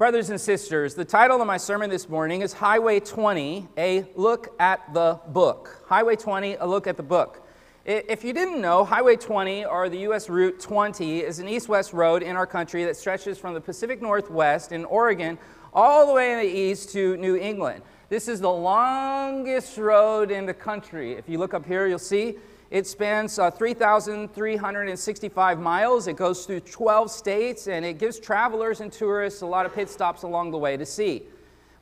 [0.00, 4.54] Brothers and sisters, the title of my sermon this morning is Highway 20, a look
[4.58, 5.84] at the book.
[5.86, 7.46] Highway 20, a look at the book.
[7.84, 10.30] If you didn't know, Highway 20, or the U.S.
[10.30, 14.00] Route 20, is an east west road in our country that stretches from the Pacific
[14.00, 15.38] Northwest in Oregon
[15.74, 17.82] all the way in the east to New England.
[18.08, 21.12] This is the longest road in the country.
[21.12, 22.38] If you look up here, you'll see
[22.70, 26.06] it spans uh, 3,365 miles.
[26.06, 29.90] It goes through 12 states, and it gives travelers and tourists a lot of pit
[29.90, 31.24] stops along the way to see.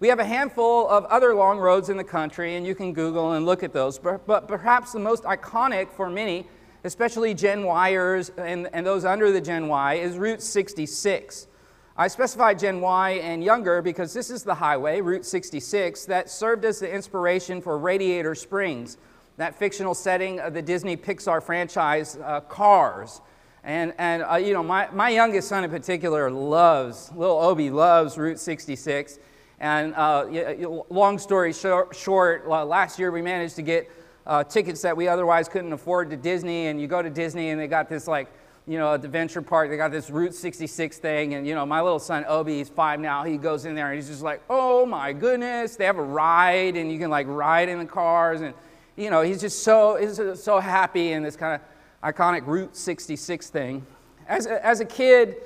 [0.01, 3.32] We have a handful of other long roads in the country, and you can Google
[3.32, 3.98] and look at those.
[3.98, 6.46] But, but perhaps the most iconic for many,
[6.84, 11.48] especially Gen Yers and, and those under the Gen Y, is Route 66.
[11.98, 16.65] I specify Gen Y and younger because this is the highway, Route 66, that served
[16.65, 18.96] as the inspiration for Radiator Springs
[19.38, 23.20] that fictional setting of the Disney Pixar franchise uh, Cars.
[23.62, 28.19] And, and uh, you know, my, my youngest son in particular loves, little Obi loves
[28.19, 29.19] Route 66.
[29.60, 30.27] And uh,
[30.90, 33.90] long story short, short, last year we managed to get
[34.27, 36.66] uh, tickets that we otherwise couldn't afford to Disney.
[36.66, 38.29] And you go to Disney and they got this like,
[38.66, 41.34] you know, at the Adventure Park, they got this Route 66 thing.
[41.34, 43.23] And, you know, my little son, Obi, he's five now.
[43.23, 45.77] He goes in there and he's just like, oh my goodness.
[45.77, 48.40] They have a ride and you can like ride in the cars.
[48.40, 48.52] And,
[48.99, 53.49] you know, he's just so, he's so happy in this kind of iconic Route 66
[53.49, 53.87] thing.
[54.27, 55.37] As a, as a kid,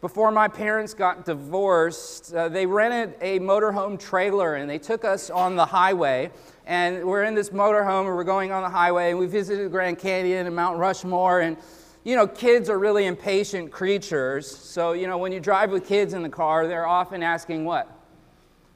[0.00, 5.28] before my parents got divorced, uh, they rented a motorhome trailer and they took us
[5.28, 6.30] on the highway.
[6.66, 9.98] And we're in this motorhome and we're going on the highway and we visited Grand
[9.98, 11.40] Canyon and Mount Rushmore.
[11.40, 11.58] And,
[12.04, 14.50] you know, kids are really impatient creatures.
[14.50, 17.88] So, you know, when you drive with kids in the car, they're often asking, What?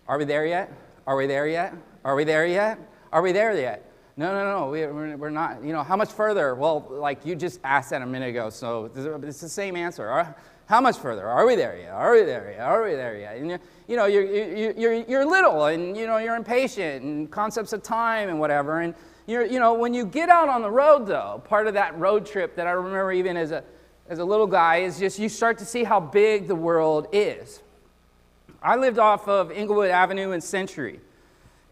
[0.06, 0.71] Are we there yet?
[1.06, 1.75] Are we there yet?
[2.05, 2.78] Are we there yet?
[3.12, 3.83] Are we there yet?
[4.19, 5.62] No, no, no, we, we're, we're not.
[5.62, 6.55] You know, how much further?
[6.55, 10.34] Well, like you just asked that a minute ago, so it's the same answer.
[10.67, 11.27] How much further?
[11.27, 11.91] Are we there yet?
[11.92, 12.61] Are we there yet?
[12.61, 13.37] Are we there yet?
[13.37, 14.25] And you, you know, you're,
[14.72, 18.81] you're, you're little and, you know, you're impatient and concepts of time and whatever.
[18.81, 18.94] And,
[19.27, 22.25] you're, you know, when you get out on the road, though, part of that road
[22.25, 23.65] trip that I remember even as a,
[24.09, 27.62] as a little guy is just you start to see how big the world is.
[28.62, 31.00] I lived off of Inglewood Avenue and Century.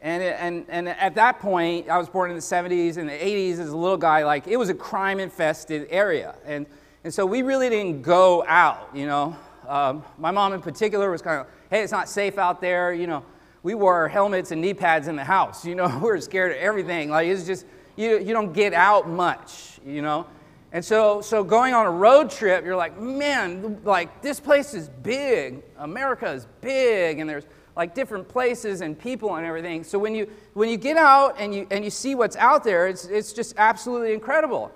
[0.05, 3.53] And, and, and at that point, I was born in the 70s and the 80s
[3.53, 6.35] as a little guy, like it was a crime infested area.
[6.45, 6.67] And,
[7.05, 9.35] and so we really didn't go out, you know.
[9.67, 13.07] Um, my mom in particular was kind of, hey, it's not safe out there, you
[13.07, 13.25] know.
[13.63, 15.87] We wore helmets and knee pads in the house, you know.
[16.03, 17.09] we were scared of everything.
[17.09, 17.65] Like it's just,
[17.97, 20.27] you, you don't get out much, you know.
[20.73, 24.91] And so, so going on a road trip, you're like, man, like this place is
[24.91, 25.63] big.
[25.79, 27.47] America is big, and there's
[27.77, 29.85] like different places and people and everything.
[29.85, 32.87] So when you when you get out and you and you see what's out there,
[32.87, 34.71] it's it's just absolutely incredible.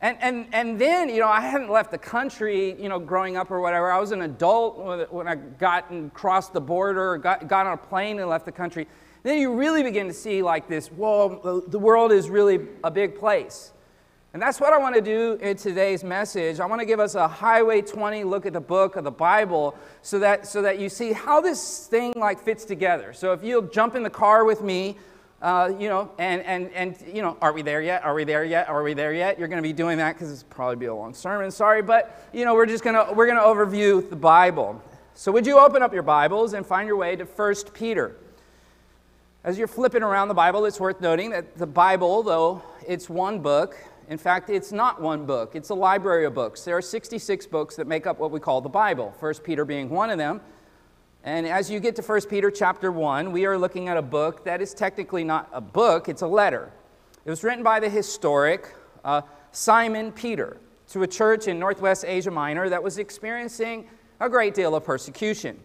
[0.00, 3.50] And and and then you know I hadn't left the country you know growing up
[3.50, 3.92] or whatever.
[3.92, 7.76] I was an adult when I got and crossed the border, got got on a
[7.76, 8.86] plane and left the country.
[9.22, 10.88] Then you really begin to see like this.
[10.88, 13.72] Whoa, the world is really a big place.
[14.32, 16.60] And that's what I want to do in today's message.
[16.60, 19.74] I want to give us a Highway 20 look at the book of the Bible
[20.02, 23.12] so that, so that you see how this thing like fits together.
[23.12, 24.96] So if you'll jump in the car with me,
[25.42, 28.04] uh, you know, and, and, and, you know, are we there yet?
[28.04, 28.68] Are we there yet?
[28.68, 29.36] Are we there yet?
[29.36, 31.50] You're going to be doing that because it's probably be a long sermon.
[31.50, 34.80] Sorry, but, you know, we're just going to, we're going to overview the Bible.
[35.14, 38.14] So would you open up your Bibles and find your way to 1 Peter?
[39.42, 43.40] As you're flipping around the Bible, it's worth noting that the Bible, though it's one
[43.40, 43.76] book,
[44.10, 46.64] in fact, it's not one book, it's a library of books.
[46.64, 49.88] There are 66 books that make up what we call the Bible, 1 Peter being
[49.88, 50.40] one of them.
[51.22, 54.44] And as you get to 1 Peter chapter 1, we are looking at a book
[54.44, 56.72] that is technically not a book, it's a letter.
[57.24, 59.22] It was written by the historic uh,
[59.52, 60.56] Simon Peter
[60.88, 63.86] to a church in northwest Asia Minor that was experiencing
[64.18, 65.56] a great deal of persecution.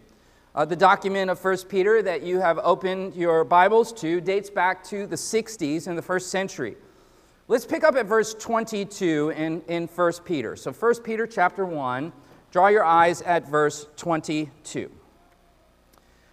[0.54, 4.84] Uh, the document of 1 Peter that you have opened your Bibles to dates back
[4.84, 6.76] to the 60s in the first century.
[7.48, 10.56] Let's pick up at verse 22 in, in 1 Peter.
[10.56, 12.12] So 1 Peter chapter 1,
[12.50, 14.90] draw your eyes at verse 22.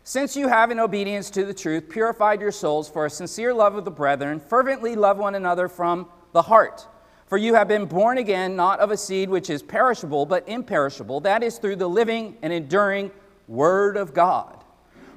[0.03, 3.75] Since you have, in obedience to the truth, purified your souls for a sincere love
[3.75, 6.87] of the brethren, fervently love one another from the heart.
[7.27, 11.19] For you have been born again, not of a seed which is perishable, but imperishable.
[11.21, 13.11] That is through the living and enduring
[13.47, 14.63] Word of God.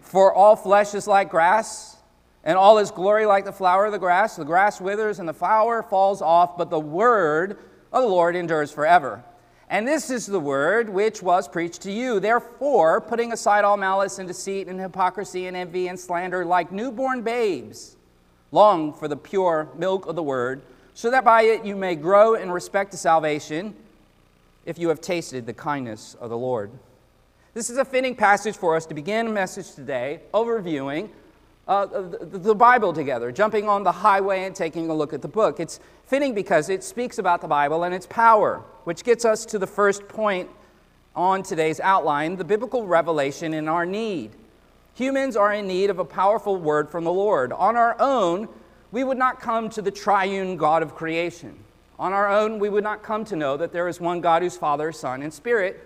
[0.02, 1.95] For all flesh is like grass
[2.46, 4.36] and all his glory like the flower of the grass.
[4.36, 7.58] The grass withers and the flower falls off, but the word
[7.92, 9.22] of the Lord endures forever.
[9.68, 12.20] And this is the word which was preached to you.
[12.20, 17.22] Therefore, putting aside all malice and deceit and hypocrisy and envy and slander, like newborn
[17.22, 17.96] babes,
[18.52, 20.62] long for the pure milk of the word,
[20.94, 23.74] so that by it you may grow in respect to salvation,
[24.64, 26.70] if you have tasted the kindness of the Lord.
[27.54, 31.10] This is a fitting passage for us to begin a message today, overviewing
[31.68, 35.28] uh, the, the Bible together, jumping on the highway and taking a look at the
[35.28, 35.58] book.
[35.58, 39.58] It's fitting because it speaks about the Bible and its power, which gets us to
[39.58, 40.48] the first point
[41.14, 44.30] on today's outline the biblical revelation in our need.
[44.94, 47.52] Humans are in need of a powerful word from the Lord.
[47.52, 48.48] On our own,
[48.92, 51.58] we would not come to the triune God of creation.
[51.98, 54.56] On our own, we would not come to know that there is one God who's
[54.56, 55.82] Father, Son, and Spirit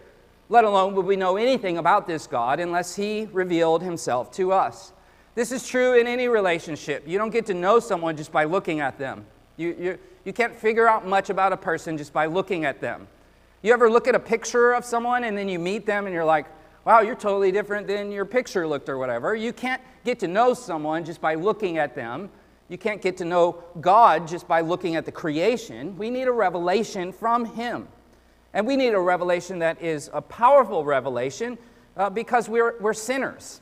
[0.50, 4.93] let alone would we know anything about this God unless He revealed Himself to us.
[5.35, 7.06] This is true in any relationship.
[7.06, 9.25] You don't get to know someone just by looking at them.
[9.56, 13.06] You, you, you can't figure out much about a person just by looking at them.
[13.62, 16.25] You ever look at a picture of someone and then you meet them and you're
[16.25, 16.47] like,
[16.85, 19.37] wow, you're totally different than your picture looked or whatever.
[19.37, 22.31] You can't get to know someone just by looking at them.
[22.69, 25.97] You can't get to know God just by looking at the creation.
[25.99, 27.88] We need a revelation from Him.
[28.55, 31.59] And we need a revelation that is a powerful revelation
[31.97, 33.59] uh, because we're, we're sinners.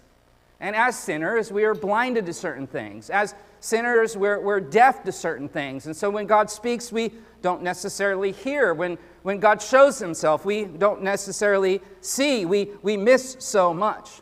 [0.60, 3.10] And as sinners, we are blinded to certain things.
[3.10, 5.86] As sinners, we're, we're deaf to certain things.
[5.86, 7.12] And so when God speaks, we
[7.42, 8.74] don't necessarily hear.
[8.74, 12.44] When, when God shows himself, we don't necessarily see.
[12.44, 14.20] We, we miss so much.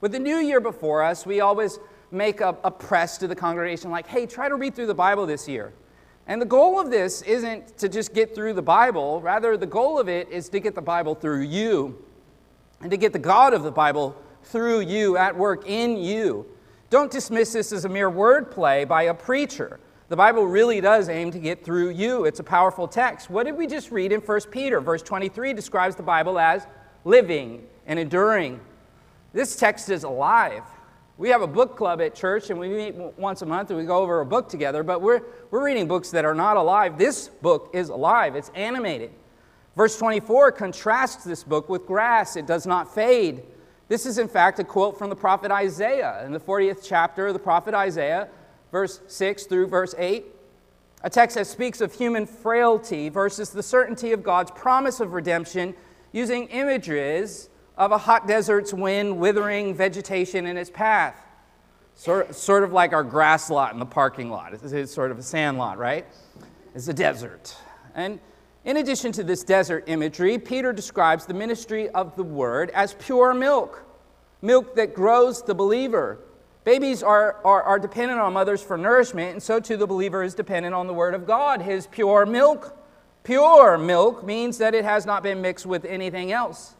[0.00, 1.78] With the new year before us, we always
[2.10, 5.26] make a, a press to the congregation like, hey, try to read through the Bible
[5.26, 5.72] this year.
[6.26, 9.98] And the goal of this isn't to just get through the Bible, rather, the goal
[9.98, 12.02] of it is to get the Bible through you
[12.80, 14.16] and to get the God of the Bible
[14.52, 16.46] through you, at work in you.
[16.90, 19.80] Don't dismiss this as a mere wordplay by a preacher.
[20.08, 22.26] The Bible really does aim to get through you.
[22.26, 23.30] It's a powerful text.
[23.30, 24.78] What did we just read in 1 Peter?
[24.78, 26.66] Verse 23 describes the Bible as
[27.06, 28.60] living and enduring.
[29.32, 30.64] This text is alive.
[31.16, 33.86] We have a book club at church, and we meet once a month and we
[33.86, 36.98] go over a book together, but we're, we're reading books that are not alive.
[36.98, 39.12] This book is alive, it's animated.
[39.76, 43.44] Verse 24 contrasts this book with grass, it does not fade.
[43.92, 47.34] This is, in fact, a quote from the prophet Isaiah in the 40th chapter of
[47.34, 48.26] the prophet Isaiah,
[48.70, 50.24] verse 6 through verse 8.
[51.02, 55.74] A text that speaks of human frailty versus the certainty of God's promise of redemption
[56.10, 61.26] using images of a hot desert's wind withering vegetation in its path.
[61.94, 64.54] Sort, sort of like our grass lot in the parking lot.
[64.54, 66.06] It's, it's sort of a sand lot, right?
[66.74, 67.54] It's a desert.
[67.94, 68.20] And
[68.64, 73.34] in addition to this desert imagery, Peter describes the ministry of the word as pure
[73.34, 73.84] milk,
[74.40, 76.18] milk that grows the believer.
[76.64, 80.34] Babies are, are, are dependent on mothers for nourishment, and so too the believer is
[80.34, 82.78] dependent on the word of God, his pure milk.
[83.24, 86.74] Pure milk means that it has not been mixed with anything else.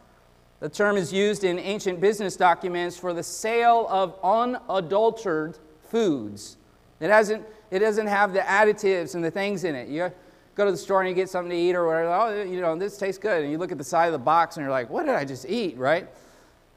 [0.61, 5.59] The term is used in ancient business documents for the sale of unadulterated
[5.89, 6.55] foods.
[7.01, 9.89] It, hasn't, it doesn't have the additives and the things in it.
[9.89, 10.13] You
[10.55, 12.09] go to the store and you get something to eat or whatever.
[12.09, 13.43] Oh, you know, this tastes good.
[13.43, 15.25] And you look at the side of the box and you're like, what did I
[15.25, 16.07] just eat, right?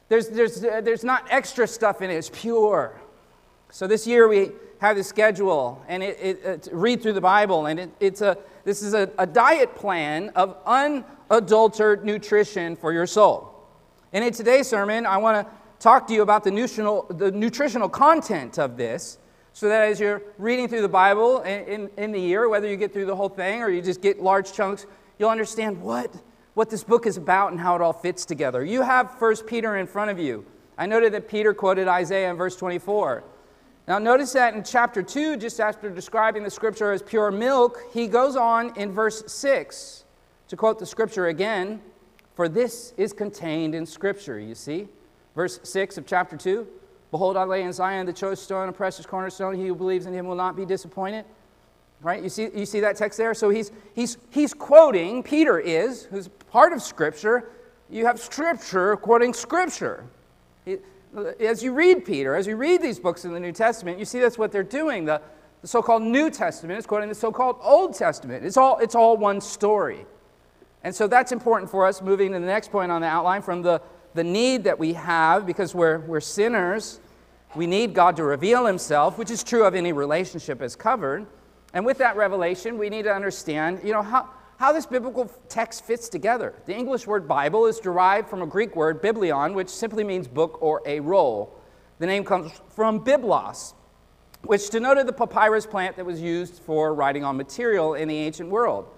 [0.08, 3.00] There's, there's, there's not extra stuff in it, it's pure.
[3.70, 7.20] So this year we have the schedule and it, it, uh, it read through the
[7.20, 12.93] Bible, and it, it's a, this is a, a diet plan of unadulterated nutrition for
[12.93, 13.52] your soul.
[14.12, 17.88] And in today's sermon, I want to talk to you about the nutritional, the nutritional
[17.88, 19.19] content of this
[19.56, 22.76] so that as you're reading through the Bible in, in, in, the year, whether you
[22.76, 24.85] get through the whole thing or you just get large chunks,
[25.19, 26.14] you'll understand what,
[26.53, 28.62] what this book is about and how it all fits together.
[28.62, 30.44] You have 1 Peter in front of you.
[30.76, 33.25] I noted that Peter quoted Isaiah in verse 24.
[33.89, 38.08] Now, notice that in chapter 2, just after describing the scripture as pure milk, he
[38.08, 40.05] goes on in verse 6
[40.48, 41.81] to quote the scripture again.
[42.34, 44.89] For this is contained in Scripture, you see.
[45.34, 46.67] Verse 6 of chapter 2
[47.10, 49.55] Behold, I lay in Zion the choice stone, a precious cornerstone.
[49.55, 51.25] He who believes in him will not be disappointed.
[52.03, 52.22] Right?
[52.22, 53.32] You see, you see that text there?
[53.32, 57.51] So he's, he's, he's quoting, Peter is, who's part of Scripture.
[57.89, 60.05] You have Scripture quoting Scripture.
[61.41, 64.20] As you read Peter, as you read these books in the New Testament, you see
[64.20, 65.06] that's what they're doing.
[65.06, 65.22] The,
[65.63, 68.44] the so called New Testament is quoting the so called Old Testament.
[68.44, 70.05] It's all, it's all one story.
[70.84, 73.63] And so that's important for us moving to the next point on the outline from
[73.63, 73.81] the,
[74.17, 76.99] the need that we have because we're, we're sinners.
[77.55, 81.27] We need God to reveal Himself, which is true of any relationship as covered.
[81.73, 85.85] And with that revelation, we need to understand, you know, how, how this biblical text
[85.85, 86.55] fits together.
[86.65, 90.61] The English word Bible is derived from a Greek word, biblion, which simply means book
[90.63, 91.61] or a roll.
[91.99, 93.75] The name comes from biblos,
[94.43, 98.49] which denoted the papyrus plant that was used for writing on material in the ancient
[98.49, 98.89] world.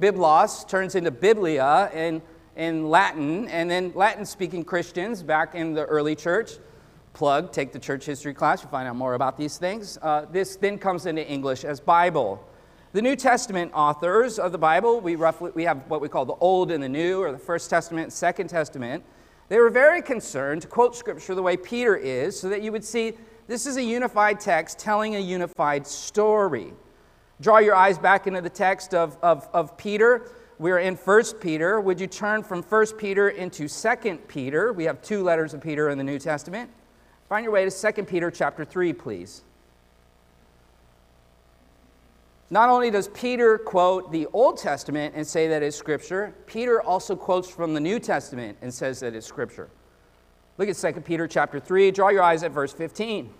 [0.00, 2.20] Biblos turns into Biblia in,
[2.56, 6.52] in Latin, and then Latin speaking Christians back in the early church,
[7.12, 9.98] plug, take the church history class, you find out more about these things.
[10.02, 12.42] Uh, this then comes into English as Bible.
[12.92, 16.34] The New Testament authors of the Bible, we roughly we have what we call the
[16.34, 19.04] Old and the New, or the First Testament, Second Testament.
[19.48, 22.84] They were very concerned to quote Scripture the way Peter is so that you would
[22.84, 23.12] see
[23.46, 26.72] this is a unified text telling a unified story.
[27.40, 30.30] Draw your eyes back into the text of, of, of Peter.
[30.58, 31.80] We're in 1 Peter.
[31.80, 34.72] Would you turn from 1 Peter into 2 Peter?
[34.72, 36.70] We have two letters of Peter in the New Testament.
[37.28, 39.42] Find your way to 2 Peter chapter 3, please.
[42.48, 47.16] Not only does Peter quote the Old Testament and say that it's Scripture, Peter also
[47.16, 49.68] quotes from the New Testament and says that it's Scripture.
[50.56, 51.90] Look at 2 Peter chapter 3.
[51.90, 53.30] Draw your eyes at verse 15.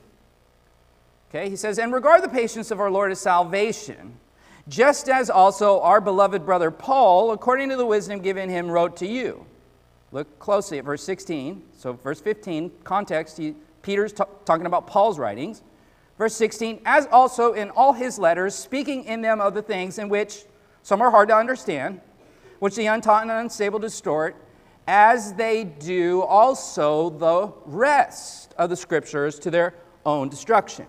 [1.31, 4.19] Okay, he says, And regard the patience of our Lord as salvation,
[4.69, 9.07] just as also our beloved brother Paul, according to the wisdom given him, wrote to
[9.07, 9.47] you.
[10.13, 11.63] Look closely at verse 16.
[11.77, 15.63] So, verse 15, context, he, Peter's t- talking about Paul's writings.
[16.19, 20.09] Verse 16, as also in all his letters, speaking in them of the things in
[20.09, 20.45] which
[20.83, 22.01] some are hard to understand,
[22.59, 24.35] which the untaught and unstable distort,
[24.87, 29.75] as they do also the rest of the scriptures to their
[30.07, 30.87] own destruction.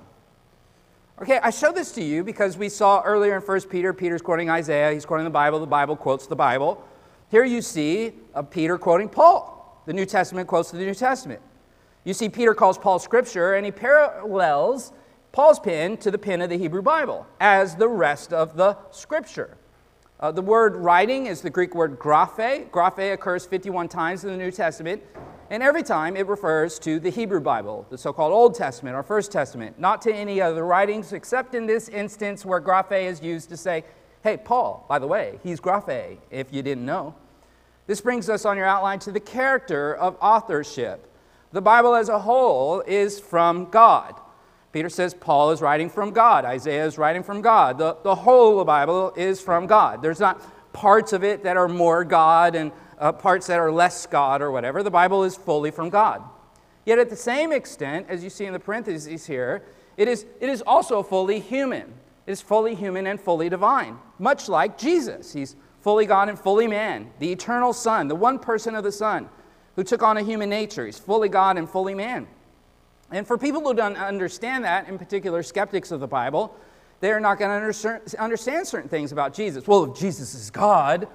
[1.19, 4.51] Okay, I show this to you because we saw earlier in 1 Peter, Peter's quoting
[4.51, 6.85] Isaiah, he's quoting the Bible, the Bible quotes the Bible.
[7.31, 9.81] Here you see uh, Peter quoting Paul.
[9.87, 11.41] The New Testament quotes the New Testament.
[12.03, 14.93] You see, Peter calls Paul scripture and he parallels
[15.31, 19.57] Paul's pen to the pen of the Hebrew Bible as the rest of the scripture.
[20.19, 22.69] Uh, the word writing is the Greek word graphe.
[22.69, 25.01] Graphe occurs 51 times in the New Testament.
[25.49, 29.03] And every time it refers to the Hebrew Bible, the so called Old Testament or
[29.03, 33.47] First Testament, not to any other writings, except in this instance where graphe is used
[33.49, 33.85] to say,
[34.23, 37.15] hey, Paul, by the way, he's graphe, if you didn't know.
[37.85, 41.09] This brings us on your outline to the character of authorship.
[41.53, 44.19] The Bible as a whole is from God.
[44.73, 47.77] Peter says Paul is writing from God, Isaiah is writing from God.
[47.77, 50.01] The, the whole of the Bible is from God.
[50.01, 50.41] There's not
[50.73, 54.51] parts of it that are more God and uh, parts that are less God or
[54.51, 54.83] whatever.
[54.83, 56.23] The Bible is fully from God.
[56.85, 59.63] Yet, at the same extent, as you see in the parentheses here,
[59.97, 61.93] it is, it is also fully human.
[62.25, 65.33] It is fully human and fully divine, much like Jesus.
[65.33, 69.29] He's fully God and fully man, the eternal Son, the one person of the Son
[69.75, 70.85] who took on a human nature.
[70.85, 72.27] He's fully God and fully man.
[73.11, 76.53] And for people who don't understand that, in particular skeptics of the Bible,
[76.99, 79.67] they're not going to understand certain things about Jesus.
[79.67, 81.07] Well, if Jesus is God,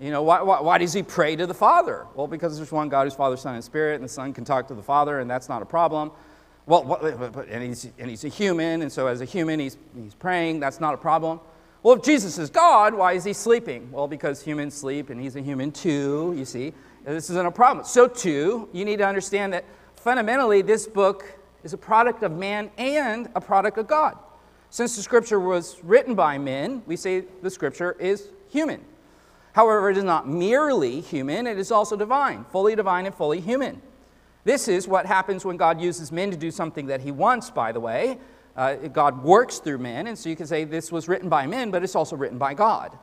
[0.00, 2.06] you know, why, why, why, does he pray to the Father?
[2.14, 4.68] Well, because there's one God who's Father, Son, and Spirit, and the Son can talk
[4.68, 6.12] to the Father, and that's not a problem.
[6.66, 7.02] Well, what,
[7.48, 10.80] and, he's, and he's a human, and so as a human, he's, he's praying, that's
[10.80, 11.40] not a problem.
[11.82, 13.90] Well, if Jesus is God, why is he sleeping?
[13.90, 16.74] Well, because humans sleep, and he's a human too, you see.
[17.04, 17.86] This isn't a problem.
[17.86, 19.64] So, too, you need to understand that
[19.96, 21.24] fundamentally, this book
[21.64, 24.18] is a product of man and a product of God.
[24.70, 28.84] Since the scripture was written by men, we say the scripture is human.
[29.58, 33.82] However, it is not merely human, it is also divine, fully divine and fully human.
[34.44, 37.72] This is what happens when God uses men to do something that he wants, by
[37.72, 38.18] the way.
[38.54, 41.72] Uh, God works through men, and so you can say this was written by men,
[41.72, 42.96] but it's also written by God.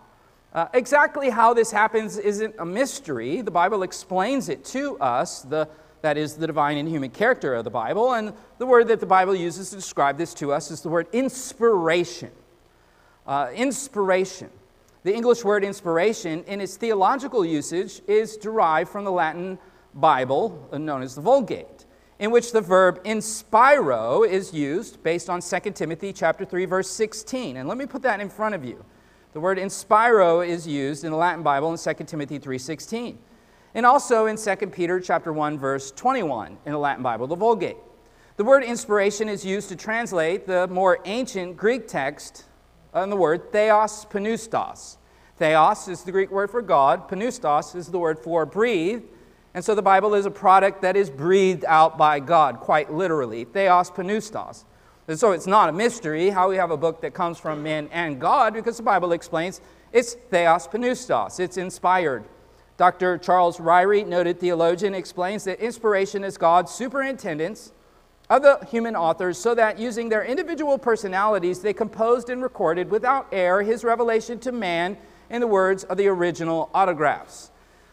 [0.54, 3.42] Uh, exactly how this happens isn't a mystery.
[3.42, 5.68] The Bible explains it to us, the,
[6.04, 8.14] that is, the divine and human character of the Bible.
[8.14, 11.08] And the word that the Bible uses to describe this to us is the word
[11.12, 12.32] inspiration.
[13.28, 14.50] Uh, inspiration.
[15.06, 19.60] The English word inspiration, in its theological usage, is derived from the Latin
[19.94, 21.86] Bible, uh, known as the Vulgate,
[22.18, 27.58] in which the verb inspiro is used based on 2 Timothy chapter 3, verse 16.
[27.58, 28.84] And let me put that in front of you.
[29.34, 33.20] The word inspiro is used in the Latin Bible in 2 Timothy 3:16.
[33.76, 37.78] And also in 2 Peter chapter 1 verse 21 in the Latin Bible, the Vulgate.
[38.38, 42.46] The word inspiration is used to translate the more ancient Greek text
[42.96, 44.98] on the word theos pneustos.
[45.38, 49.04] Theos is the Greek word for God, pneustos is the word for breathe.
[49.54, 53.46] And so the Bible is a product that is breathed out by God, quite literally.
[53.46, 54.64] Theos pneustos.
[55.08, 57.90] And so it's not a mystery how we have a book that comes from men
[57.92, 59.62] and God, because the Bible explains
[59.94, 62.24] it's theos pneustos, it's inspired.
[62.78, 63.18] Dr.
[63.18, 67.72] Charles Ryrie, noted theologian, explains that inspiration is God's superintendence
[68.30, 73.28] of the human authors so that using their individual personalities, they composed and recorded without
[73.32, 74.98] error his revelation to man
[75.30, 77.52] in the words of the original autographs.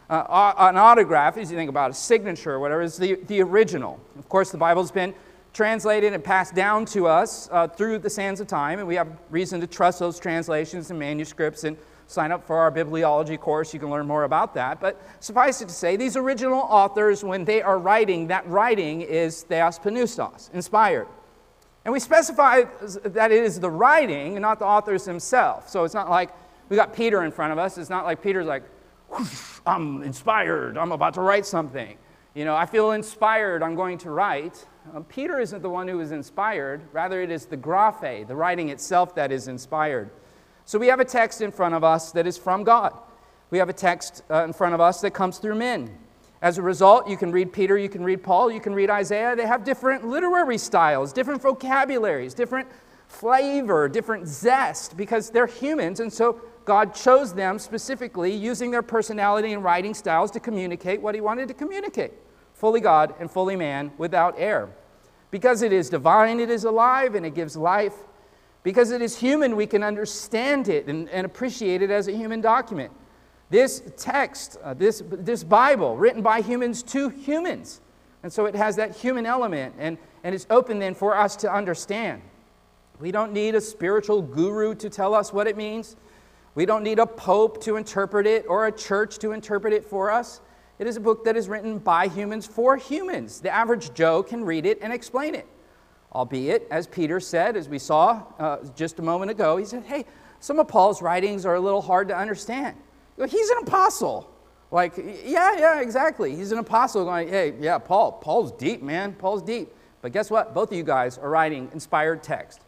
[0.09, 3.99] Uh, an autograph, as you think about a signature or whatever, is the, the original.
[4.17, 5.13] Of course, the Bible's been
[5.53, 9.07] translated and passed down to us uh, through the sands of time, and we have
[9.29, 13.73] reason to trust those translations and manuscripts and sign up for our bibliology course.
[13.73, 14.79] You can learn more about that.
[14.79, 19.43] But suffice it to say, these original authors, when they are writing, that writing is
[19.43, 21.07] theos pneustos, inspired.
[21.85, 22.63] And we specify
[23.03, 25.71] that it is the writing, not the authors themselves.
[25.71, 26.29] So it's not like
[26.69, 27.77] we got Peter in front of us.
[27.77, 28.63] It's not like Peter's like,
[29.65, 31.97] I'm inspired, I'm about to write something.
[32.33, 34.65] You know, I feel inspired, I'm going to write.
[34.95, 38.69] Uh, Peter isn't the one who is inspired, rather, it is the graphe, the writing
[38.69, 40.09] itself, that is inspired.
[40.65, 42.93] So we have a text in front of us that is from God.
[43.49, 45.97] We have a text uh, in front of us that comes through men.
[46.41, 49.35] As a result, you can read Peter, you can read Paul, you can read Isaiah.
[49.35, 52.67] They have different literary styles, different vocabularies, different
[53.07, 55.99] flavor, different zest, because they're humans.
[55.99, 61.15] And so God chose them specifically using their personality and writing styles to communicate what
[61.15, 62.13] He wanted to communicate
[62.53, 64.69] fully God and fully man without error.
[65.31, 67.95] Because it is divine, it is alive, and it gives life.
[68.63, 72.39] Because it is human, we can understand it and, and appreciate it as a human
[72.41, 72.91] document.
[73.49, 77.81] This text, uh, this, this Bible, written by humans to humans.
[78.23, 81.53] And so it has that human element, and, and it's open then for us to
[81.53, 82.21] understand.
[82.99, 85.97] We don't need a spiritual guru to tell us what it means.
[86.55, 90.09] We don't need a pope to interpret it or a church to interpret it for
[90.09, 90.39] us.
[90.79, 93.41] It is a book that is written by humans for humans.
[93.41, 95.47] The average Joe can read it and explain it.
[96.13, 100.05] Albeit, as Peter said, as we saw uh, just a moment ago, he said, hey,
[100.39, 102.75] some of Paul's writings are a little hard to understand.
[103.17, 104.29] He's an apostle.
[104.71, 106.35] Like, yeah, yeah, exactly.
[106.35, 109.13] He's an apostle going, hey, yeah, Paul, Paul's deep, man.
[109.13, 109.73] Paul's deep.
[110.01, 110.53] But guess what?
[110.53, 112.61] Both of you guys are writing inspired text.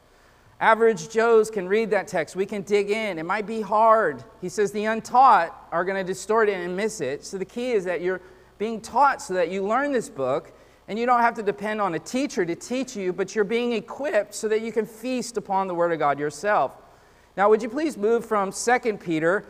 [0.59, 2.35] Average Joes can read that text.
[2.35, 3.19] We can dig in.
[3.19, 4.23] It might be hard.
[4.39, 7.25] He says the untaught are going to distort it and miss it.
[7.25, 8.21] So the key is that you're
[8.57, 10.54] being taught so that you learn this book
[10.87, 13.73] and you don't have to depend on a teacher to teach you, but you're being
[13.73, 16.73] equipped so that you can feast upon the Word of God yourself.
[17.35, 19.45] Now, would you please move from 2 Peter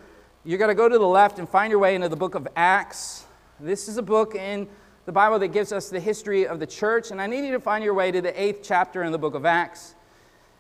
[0.48, 2.48] you're going to go to the left and find your way into the book of
[2.56, 3.26] Acts.
[3.60, 4.68] This is a book in
[5.08, 7.60] the Bible that gives us the history of the church, and I need you to
[7.60, 9.96] find your way to the eighth chapter in the book of Acts.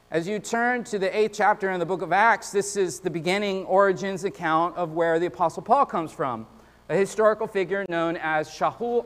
[0.10, 3.12] As you turn to the eighth chapter in the book of Acts, this is the
[3.12, 6.48] beginning origins account of where the Apostle Paul comes from,
[6.90, 9.06] a historical figure known as Shaul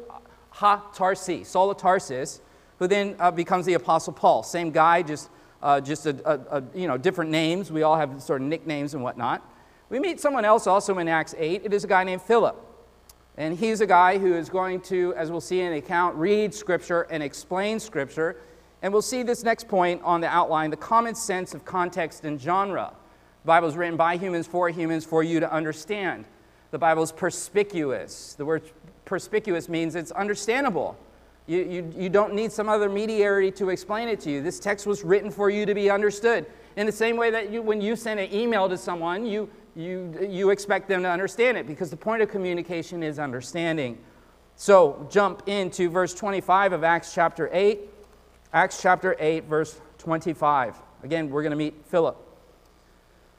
[0.59, 2.41] ha-Tarsi, Saul of Tarsus,
[2.79, 4.43] who then uh, becomes the Apostle Paul.
[4.43, 5.29] Same guy, just,
[5.63, 7.72] uh, just a, a, a, you know, different names.
[7.72, 9.41] We all have sort of nicknames and whatnot.
[9.89, 11.61] We meet someone else also in Acts 8.
[11.63, 12.57] It is a guy named Philip.
[13.37, 16.53] And he's a guy who is going to, as we'll see in the account, read
[16.53, 18.35] Scripture and explain Scripture.
[18.81, 22.39] And we'll see this next point on the outline the common sense of context and
[22.39, 22.93] genre.
[23.43, 26.25] The Bible is written by humans for humans for you to understand.
[26.72, 28.35] The Bible is perspicuous.
[28.35, 28.61] The word
[29.09, 30.95] perspicuous means it's understandable.
[31.48, 34.41] You, you, you don't need some other mediary to explain it to you.
[34.41, 36.45] This text was written for you to be understood.
[36.77, 40.15] In the same way that you, when you send an email to someone, you, you,
[40.22, 43.98] you expect them to understand it because the point of communication is understanding.
[44.55, 47.79] So jump into verse 25 of Acts chapter 8.
[48.53, 50.75] Acts chapter 8, verse 25.
[51.03, 52.15] Again, we're going to meet Philip.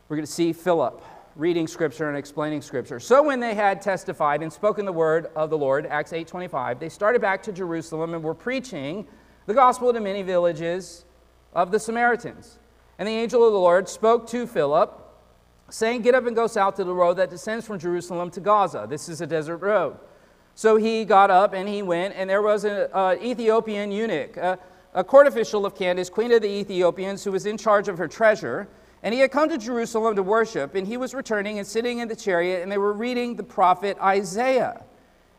[0.09, 1.01] We're going to see Philip
[1.37, 3.01] reading scripture and explaining scripture.
[3.01, 6.89] So when they had testified and spoken the word of the Lord, Acts 8:25, they
[6.89, 9.07] started back to Jerusalem and were preaching
[9.47, 11.05] the gospel to many villages
[11.53, 12.59] of the Samaritans.
[12.99, 15.01] And the angel of the Lord spoke to Philip
[15.71, 18.87] saying, Get up and go south to the road that descends from Jerusalem to Gaza.
[18.89, 19.97] This is a desert road.
[20.55, 22.91] So he got up and he went, and there was an
[23.23, 24.59] Ethiopian eunuch, a,
[24.95, 28.09] a court official of Candace, queen of the Ethiopians, who was in charge of her
[28.09, 28.69] treasure.
[29.03, 32.09] And he had come to Jerusalem to worship, and he was returning and sitting in
[32.09, 34.83] the chariot, and they were reading the prophet Isaiah.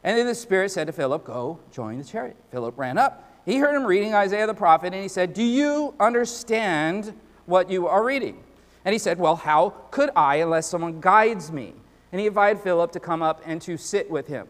[0.03, 2.37] And then the Spirit said to Philip, Go, join the chariot.
[2.49, 3.27] Philip ran up.
[3.45, 7.13] He heard him reading Isaiah the prophet, and he said, Do you understand
[7.45, 8.43] what you are reading?
[8.83, 11.73] And he said, Well, how could I unless someone guides me?
[12.11, 14.47] And he invited Philip to come up and to sit with him.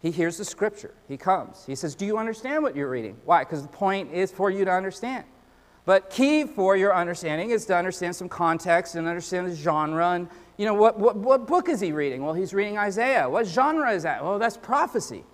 [0.00, 0.94] He hears the scripture.
[1.08, 1.64] He comes.
[1.66, 3.16] He says, Do you understand what you're reading?
[3.24, 3.44] Why?
[3.44, 5.24] Because the point is for you to understand.
[5.88, 10.10] But key for your understanding is to understand some context and understand the genre.
[10.10, 12.22] And, you know, what, what, what book is he reading?
[12.22, 13.26] Well, he's reading Isaiah.
[13.26, 14.22] What genre is that?
[14.22, 15.24] Well, that's prophecy.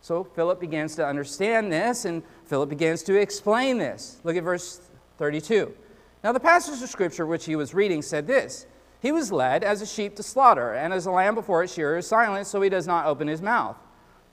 [0.00, 4.20] So Philip begins to understand this, and Philip begins to explain this.
[4.24, 4.80] Look at verse
[5.18, 5.72] 32.
[6.24, 8.66] Now, the passage of Scripture which he was reading said this
[9.00, 11.98] He was led as a sheep to slaughter, and as a lamb before its shearer
[11.98, 13.76] is silent, so he does not open his mouth.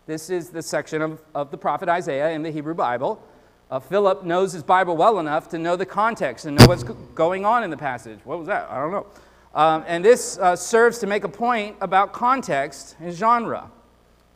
[0.08, 3.22] This is the section of, of the prophet Isaiah in the Hebrew Bible.
[3.70, 7.44] Uh, Philip knows his Bible well enough to know the context and know what's going
[7.44, 8.20] on in the passage.
[8.24, 8.70] What was that?
[8.72, 9.06] I don't know.
[9.54, 13.70] Um, and this uh, serves to make a point about context and genre.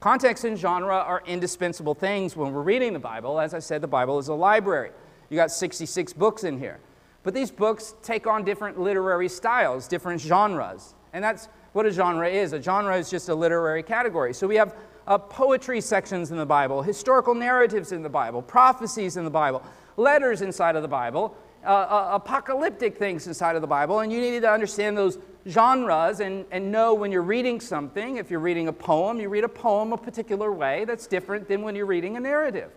[0.02, 3.40] Context and genre are indispensable things when we're reading the Bible.
[3.40, 4.92] As I said, the Bible is a library.
[5.30, 6.80] You got 66 books in here.
[7.24, 10.96] But these books take on different literary styles, different genres.
[11.14, 12.52] And that's what a genre is.
[12.52, 14.34] A genre is just a literary category.
[14.34, 14.76] So we have
[15.08, 19.64] uh, poetry sections in the Bible, historical narratives in the Bible, prophecies in the Bible,
[19.98, 24.20] letters inside of the Bible, uh, uh, apocalyptic things inside of the Bible, and you
[24.20, 28.18] need to understand those genres and, and know when you're reading something.
[28.18, 31.62] If you're reading a poem, you read a poem a particular way that's different than
[31.62, 32.72] when you're reading a narrative.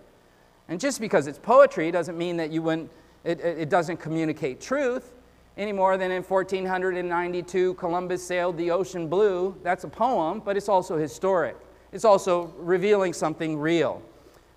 [0.68, 2.90] And just because it's poetry doesn't mean that you wouldn't,
[3.22, 5.12] it, it doesn't communicate truth
[5.56, 9.56] any more than in 1492 Columbus sailed the ocean blue.
[9.62, 11.56] That's a poem, but it's also historic.
[11.94, 14.02] It's also revealing something real.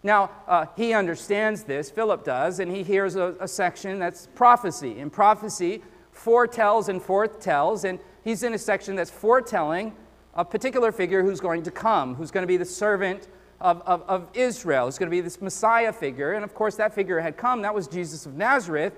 [0.01, 4.99] Now, uh, he understands this, Philip does, and he hears a, a section that's prophecy.
[4.99, 9.93] In prophecy, foretells and forthtells, and he's in a section that's foretelling
[10.33, 13.27] a particular figure who's going to come, who's going to be the servant
[13.61, 16.33] of, of, of Israel, who's going to be this Messiah figure.
[16.33, 17.61] And of course, that figure had come.
[17.61, 18.93] That was Jesus of Nazareth.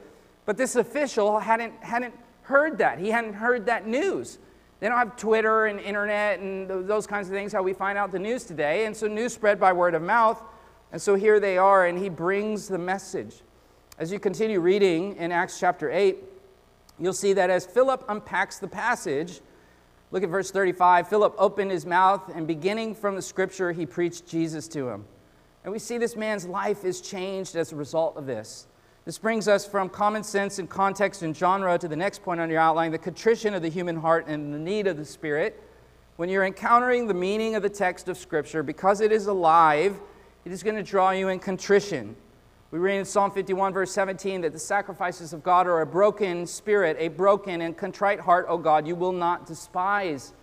[0.45, 2.99] But this official hadn't, hadn't heard that.
[2.99, 4.39] He hadn't heard that news.
[4.79, 8.11] They don't have Twitter and internet and those kinds of things, how we find out
[8.11, 8.85] the news today.
[8.85, 10.41] And so news spread by word of mouth.
[10.91, 13.41] And so here they are, and he brings the message.
[13.97, 16.17] As you continue reading in Acts chapter 8,
[16.97, 19.41] you'll see that as Philip unpacks the passage,
[20.11, 24.25] look at verse 35 Philip opened his mouth, and beginning from the scripture, he preached
[24.25, 25.05] Jesus to him.
[25.63, 28.65] And we see this man's life is changed as a result of this.
[29.05, 32.49] This brings us from common sense and context and genre to the next point on
[32.49, 35.63] your outline the contrition of the human heart and the need of the Spirit.
[36.17, 39.99] When you're encountering the meaning of the text of Scripture, because it is alive,
[40.43, 42.15] it is going to draw you in contrition.
[42.71, 46.45] We read in Psalm 51, verse 17, that the sacrifices of God are a broken
[46.45, 50.33] spirit, a broken and contrite heart, O God, you will not despise.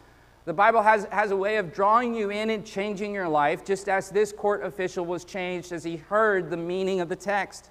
[0.44, 3.88] The Bible has, has a way of drawing you in and changing your life, just
[3.88, 7.70] as this court official was changed as he heard the meaning of the text.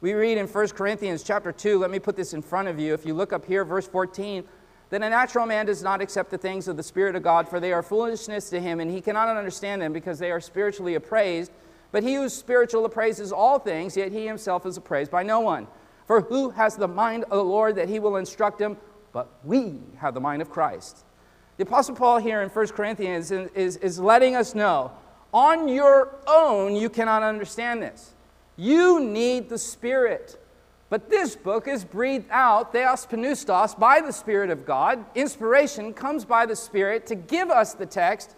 [0.00, 2.94] We read in 1 Corinthians chapter 2, let me put this in front of you.
[2.94, 4.44] If you look up here, verse 14,
[4.90, 7.58] then a natural man does not accept the things of the Spirit of God, for
[7.58, 11.50] they are foolishness to him, and he cannot understand them because they are spiritually appraised.
[11.90, 15.40] But he who is spiritual appraises all things, yet he himself is appraised by no
[15.40, 15.66] one.
[16.06, 18.76] For who has the mind of the Lord that he will instruct him?
[19.12, 21.04] But we have the mind of Christ.
[21.56, 24.92] The Apostle Paul here in 1 Corinthians is, is letting us know
[25.34, 28.14] on your own, you cannot understand this.
[28.58, 30.36] You need the Spirit.
[30.90, 35.04] But this book is breathed out, Theos Pneustos, by the Spirit of God.
[35.14, 38.34] Inspiration comes by the Spirit to give us the text,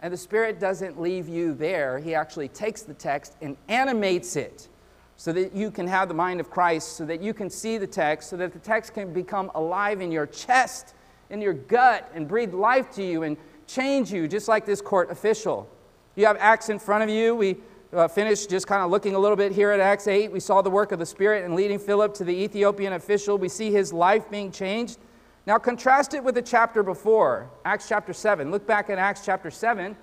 [0.00, 1.98] and the Spirit doesn't leave you there.
[1.98, 4.68] He actually takes the text and animates it
[5.16, 7.86] so that you can have the mind of Christ, so that you can see the
[7.86, 10.94] text, so that the text can become alive in your chest,
[11.30, 15.10] in your gut, and breathe life to you and change you, just like this court
[15.10, 15.66] official.
[16.14, 17.34] You have Acts in front of you.
[17.34, 17.56] We
[17.92, 20.32] uh, finished just kind of looking a little bit here at Acts 8.
[20.32, 23.38] We saw the work of the Spirit in leading Philip to the Ethiopian official.
[23.38, 24.98] We see his life being changed.
[25.46, 28.50] Now, contrast it with the chapter before, Acts chapter 7.
[28.50, 29.96] Look back at Acts chapter 7.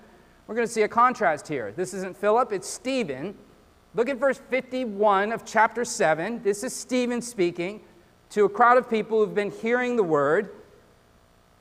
[0.46, 1.72] We're going to see a contrast here.
[1.72, 3.36] This isn't Philip, it's Stephen.
[3.94, 6.42] Look at verse 51 of chapter 7.
[6.42, 7.80] This is Stephen speaking
[8.30, 10.50] to a crowd of people who've been hearing the word.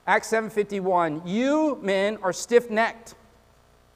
[0.08, 1.22] Acts 7:51.
[1.26, 3.16] You men are stiff-necked.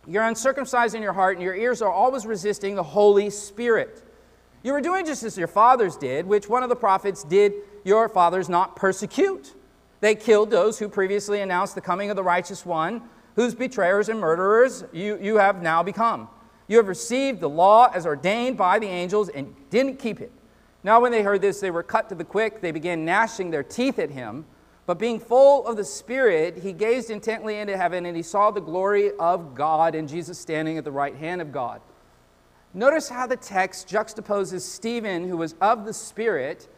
[0.08, 4.04] You're uncircumcised in your heart, and your ears are always resisting the Holy Spirit.
[4.64, 8.08] You were doing just as your fathers did, which one of the prophets did your
[8.08, 9.54] fathers not persecute.
[10.00, 13.02] They killed those who previously announced the coming of the righteous one,
[13.36, 16.30] whose betrayers and murderers you, you have now become.
[16.68, 20.32] You have received the law as ordained by the angels and didn't keep it.
[20.84, 22.62] Now, when they heard this, they were cut to the quick.
[22.62, 24.46] They began gnashing their teeth at him.
[24.88, 28.62] But being full of the Spirit, he gazed intently into heaven and he saw the
[28.62, 31.82] glory of God and Jesus standing at the right hand of God.
[32.74, 36.70] Notice how the text juxtaposes Stephen, who was of the Spirit,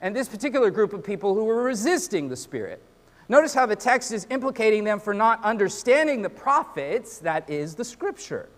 [0.00, 2.82] and this particular group of people who were resisting the Spirit.
[3.28, 7.84] Notice how the text is implicating them for not understanding the prophets, that is, the
[7.84, 8.48] Scripture.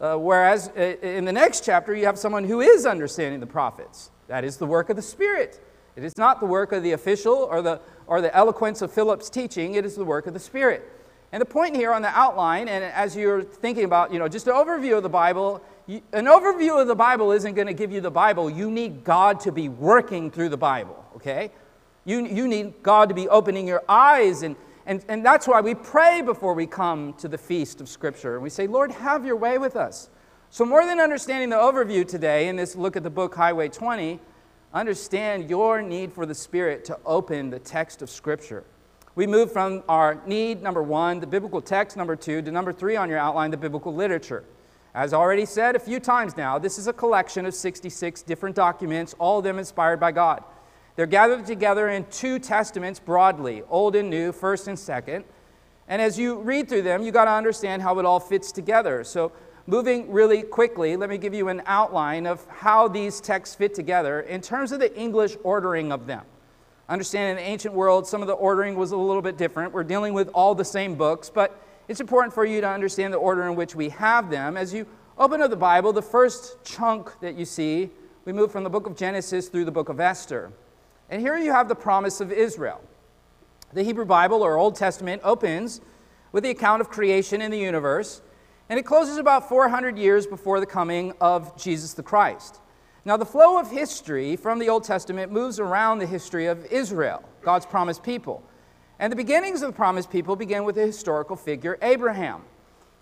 [0.00, 4.10] Uh, whereas uh, in the next chapter, you have someone who is understanding the prophets.
[4.26, 5.64] That is the work of the Spirit.
[5.96, 9.30] It is not the work of the official or the, or the eloquence of Philip's
[9.30, 10.90] teaching, it is the work of the Spirit.
[11.32, 14.46] And the point here on the outline, and as you're thinking about, you know, just
[14.46, 17.90] an overview of the Bible, you, an overview of the Bible isn't going to give
[17.90, 18.48] you the Bible.
[18.48, 21.50] You need God to be working through the Bible, okay?
[22.04, 24.54] You, you need God to be opening your eyes, and,
[24.86, 28.34] and, and that's why we pray before we come to the feast of Scripture.
[28.34, 30.10] And we say, Lord, have your way with us.
[30.50, 34.20] So, more than understanding the overview today in this look at the book Highway 20,
[34.74, 38.64] understand your need for the Spirit to open the text of Scripture.
[39.14, 42.96] We move from our need, number one, the biblical text, number two, to number three
[42.96, 44.44] on your outline, the biblical literature.
[44.92, 49.14] As already said a few times now, this is a collection of 66 different documents,
[49.20, 50.42] all of them inspired by God.
[50.96, 55.24] They're gathered together in two testaments broadly, Old and New, First and Second.
[55.86, 59.04] And as you read through them, you got to understand how it all fits together.
[59.04, 59.32] So
[59.66, 64.20] Moving really quickly, let me give you an outline of how these texts fit together
[64.20, 66.22] in terms of the English ordering of them.
[66.86, 69.72] Understand in the ancient world, some of the ordering was a little bit different.
[69.72, 73.18] We're dealing with all the same books, but it's important for you to understand the
[73.18, 74.58] order in which we have them.
[74.58, 77.88] As you open up the Bible, the first chunk that you see,
[78.26, 80.52] we move from the book of Genesis through the book of Esther.
[81.08, 82.82] And here you have the promise of Israel.
[83.72, 85.80] The Hebrew Bible or Old Testament opens
[86.32, 88.20] with the account of creation in the universe,
[88.68, 92.60] and it closes about 400 years before the coming of Jesus the Christ.
[93.04, 97.22] Now, the flow of history from the Old Testament moves around the history of Israel,
[97.42, 98.42] God's promised people.
[98.98, 102.42] And the beginnings of the promised people begin with the historical figure Abraham.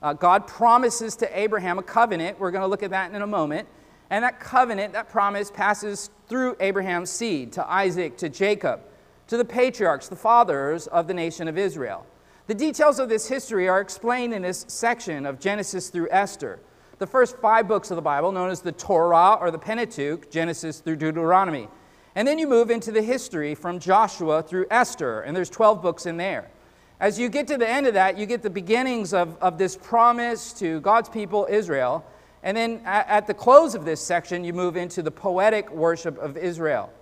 [0.03, 2.41] Uh, God promises to Abraham a covenant.
[2.41, 3.69] We're going to look at that in a moment.
[4.11, 8.81] And that covenant, that promise, passes through Abraham's seed to Isaac, to Jacob,
[9.29, 12.05] to the patriarchs, the fathers of the nation of Israel.
[12.49, 16.59] The details of this history are explained in this section of Genesis through Esther.
[16.99, 20.81] The first five books of the Bible, known as the Torah or the Pentateuch, Genesis
[20.81, 21.69] through Deuteronomy.
[22.17, 26.05] And then you move into the history from Joshua through Esther, and there's 12 books
[26.05, 26.51] in there.
[26.99, 29.77] As you get to the end of that, you get the beginnings of, of this
[29.77, 32.05] promise to God's people, Israel.
[32.43, 36.19] And then at, at the close of this section, you move into the poetic worship
[36.19, 36.93] of Israel.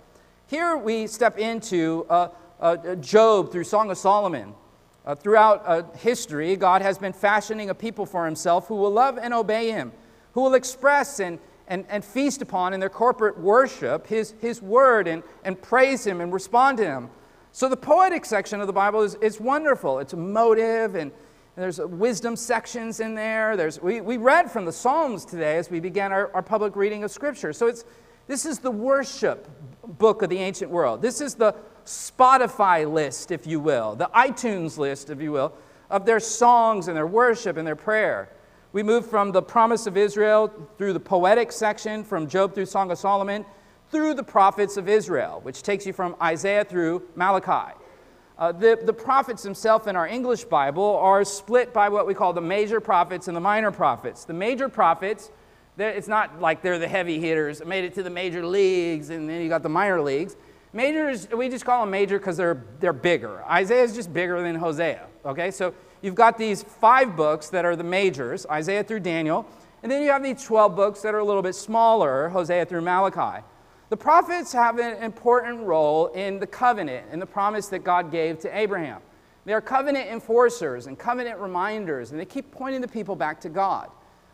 [0.47, 4.53] Here we step into uh, uh, Job through Song of Solomon.
[5.03, 9.17] Uh, throughout uh, history, God has been fashioning a people for himself who will love
[9.17, 9.91] and obey him,
[10.33, 15.07] who will express and, and, and feast upon in their corporate worship his, his word
[15.07, 17.09] and, and praise him and respond to him.
[17.51, 19.97] So the poetic section of the Bible is, is wonderful.
[19.97, 23.57] It's emotive and, and there's wisdom sections in there.
[23.57, 27.03] There's, we, we read from the Psalms today as we began our, our public reading
[27.03, 27.53] of Scripture.
[27.53, 27.85] So it's,
[28.27, 29.49] this is the worship
[29.87, 31.01] book of the ancient world.
[31.01, 35.53] This is the Spotify list, if you will, the iTunes list, if you will,
[35.89, 38.29] of their songs and their worship and their prayer.
[38.73, 42.91] We move from the promise of Israel through the poetic section, from Job through Song
[42.91, 43.45] of Solomon,
[43.91, 47.75] through the prophets of Israel, which takes you from Isaiah through Malachi.
[48.37, 52.31] Uh, the, the prophets themselves in our English Bible are split by what we call
[52.31, 54.23] the major prophets and the minor prophets.
[54.23, 55.29] The major prophets,
[55.89, 59.41] it's not like they're the heavy hitters, made it to the major leagues, and then
[59.41, 60.35] you got the minor leagues.
[60.73, 63.43] Majors, we just call them major because they're, they're bigger.
[63.45, 65.07] Isaiah is just bigger than Hosea.
[65.25, 69.45] Okay, so you've got these five books that are the majors, Isaiah through Daniel,
[69.83, 72.81] and then you have these 12 books that are a little bit smaller, Hosea through
[72.81, 73.43] Malachi.
[73.89, 78.39] The prophets have an important role in the covenant and the promise that God gave
[78.39, 79.01] to Abraham.
[79.43, 83.49] They are covenant enforcers and covenant reminders, and they keep pointing the people back to
[83.49, 83.89] God.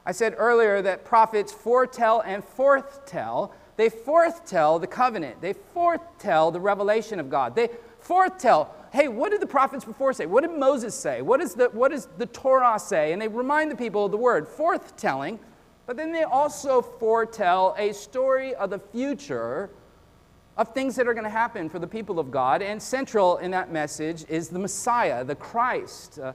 [0.08, 5.40] I said earlier that prophets foretell and forthtell they forthtell the covenant.
[5.40, 7.56] They forthtell the revelation of God.
[7.56, 7.70] They
[8.04, 10.26] forthtell, hey, what did the prophets before say?
[10.26, 11.22] What did Moses say?
[11.22, 13.14] What, is the, what does the Torah say?
[13.14, 15.38] And they remind the people of the word, forthtelling.
[15.86, 19.70] But then they also foretell a story of the future
[20.58, 22.64] of things that are going to happen for the people of God.
[22.64, 26.18] And central in that message is the Messiah, the Christ.
[26.18, 26.34] Uh,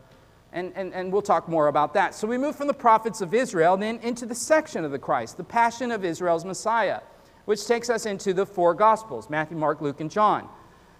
[0.53, 2.15] and, and, and we'll talk more about that.
[2.15, 5.37] So we move from the prophets of Israel then into the section of the Christ,
[5.37, 7.01] the passion of Israel's Messiah
[7.45, 10.49] which takes us into the four Gospels Matthew, Mark, Luke, and John.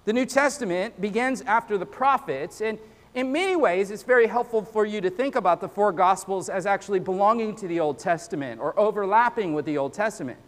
[0.05, 2.79] The New Testament begins after the prophets, and
[3.15, 6.67] in many ways, it's very helpful for you to think about the four Gospels as
[6.67, 10.39] actually belonging to the Old Testament or overlapping with the Old Testament.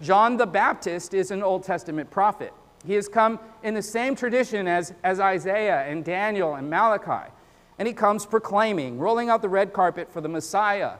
[0.00, 2.52] John the Baptist is an Old Testament prophet.
[2.86, 7.30] He has come in the same tradition as, as Isaiah and Daniel and Malachi.
[7.78, 10.96] And he comes proclaiming, rolling out the red carpet for the Messiah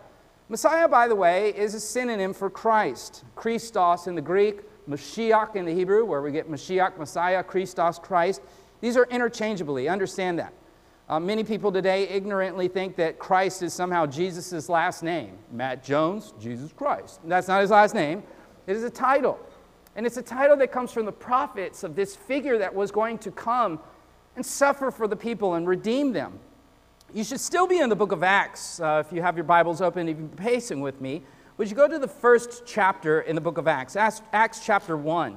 [0.52, 3.24] Messiah, by the way, is a synonym for Christ.
[3.35, 8.42] Christos in the Greek, Mashiach in the Hebrew, where we get Mashiach, Messiah, Christos, Christ.
[8.82, 9.88] These are interchangeably.
[9.88, 10.52] Understand that.
[11.08, 15.38] Uh, many people today ignorantly think that Christ is somehow Jesus' last name.
[15.50, 17.20] Matt Jones, Jesus Christ.
[17.24, 18.22] That's not his last name,
[18.66, 19.40] it is a title.
[19.96, 23.16] And it's a title that comes from the prophets of this figure that was going
[23.20, 23.80] to come
[24.37, 26.40] and suffer for the people and redeem them.
[27.14, 29.83] You should still be in the book of Acts uh, if you have your Bibles
[29.83, 31.22] open, if you're pacing with me.
[31.59, 35.37] Would you go to the first chapter in the book of Acts, Acts, chapter 1.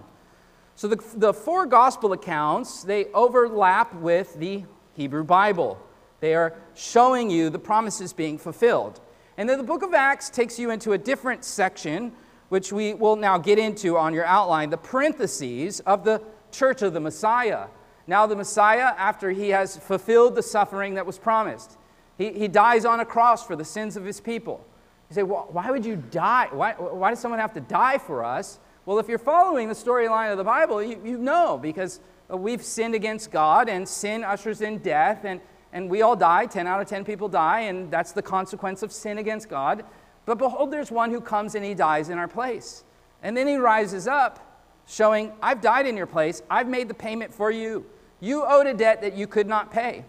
[0.75, 5.77] So the, the four gospel accounts, they overlap with the Hebrew Bible.
[6.21, 9.01] They are showing you the promises being fulfilled.
[9.35, 12.13] And then the book of Acts takes you into a different section,
[12.47, 16.93] which we will now get into on your outline, the parentheses of the church of
[16.93, 17.65] the Messiah.
[18.07, 21.77] Now, the Messiah, after he has fulfilled the suffering that was promised,
[22.17, 24.65] he, he dies on a cross for the sins of his people.
[25.09, 26.49] You say, well, why would you die?
[26.51, 28.59] Why, why does someone have to die for us?
[28.85, 31.99] Well, if you're following the storyline of the Bible, you, you know because
[32.31, 35.41] uh, we've sinned against God and sin ushers in death, and,
[35.73, 36.45] and we all die.
[36.45, 39.83] 10 out of 10 people die, and that's the consequence of sin against God.
[40.25, 42.83] But behold, there's one who comes and he dies in our place.
[43.21, 44.41] And then he rises up
[44.87, 47.85] showing, I've died in your place, I've made the payment for you.
[48.19, 50.05] You owed a debt that you could not pay.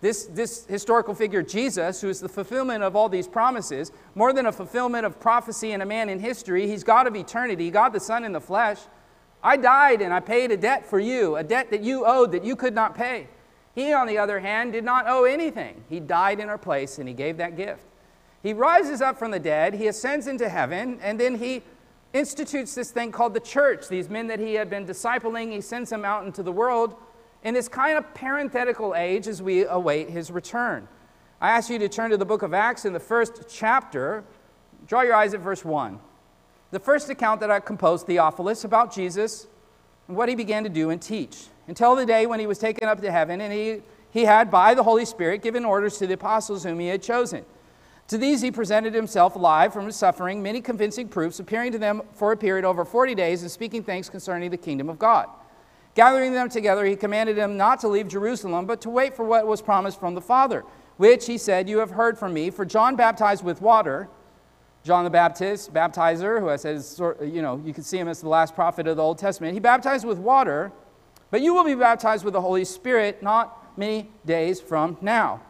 [0.00, 4.44] This, this historical figure, Jesus, who is the fulfillment of all these promises, more than
[4.44, 8.00] a fulfillment of prophecy and a man in history, he's God of eternity, God the
[8.00, 8.80] Son in the flesh.
[9.42, 12.44] I died and I paid a debt for you, a debt that you owed that
[12.44, 13.28] you could not pay.
[13.74, 15.84] He, on the other hand, did not owe anything.
[15.88, 17.84] He died in our place and he gave that gift.
[18.42, 21.62] He rises up from the dead, he ascends into heaven, and then he
[22.12, 23.88] institutes this thing called the church.
[23.88, 26.94] These men that he had been discipling, he sends them out into the world
[27.44, 30.88] in this kind of parenthetical age as we await his return.
[31.40, 34.24] I ask you to turn to the book of Acts in the first chapter.
[34.86, 35.98] Draw your eyes at verse 1.
[36.70, 39.46] The first account that I composed, Theophilus, about Jesus
[40.08, 42.88] and what he began to do and teach, until the day when he was taken
[42.88, 46.14] up to heaven and he, he had, by the Holy Spirit, given orders to the
[46.14, 47.44] apostles whom he had chosen.
[48.08, 52.02] To these he presented himself alive from his suffering, many convincing proofs, appearing to them
[52.14, 55.28] for a period over 40 days and speaking things concerning the kingdom of God.
[55.94, 59.46] Gathering them together, he commanded them not to leave Jerusalem, but to wait for what
[59.46, 60.64] was promised from the Father,
[60.96, 62.50] which he said, You have heard from me.
[62.50, 64.08] For John baptized with water,
[64.82, 68.20] John the Baptist, baptizer, who I said is, you know, you can see him as
[68.20, 69.54] the last prophet of the Old Testament.
[69.54, 70.72] He baptized with water,
[71.30, 75.40] but you will be baptized with the Holy Spirit not many days from now.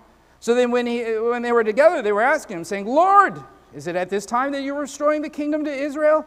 [0.41, 3.87] So then, when, he, when they were together, they were asking him, saying, Lord, is
[3.87, 6.27] it at this time that you're restoring the kingdom to Israel?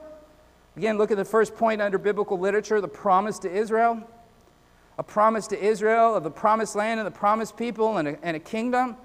[0.77, 3.99] Again, look at the first point under biblical literature the promise to Israel.
[4.99, 8.37] A promise to Israel of the promised land and the promised people and a, and
[8.37, 8.95] a kingdom.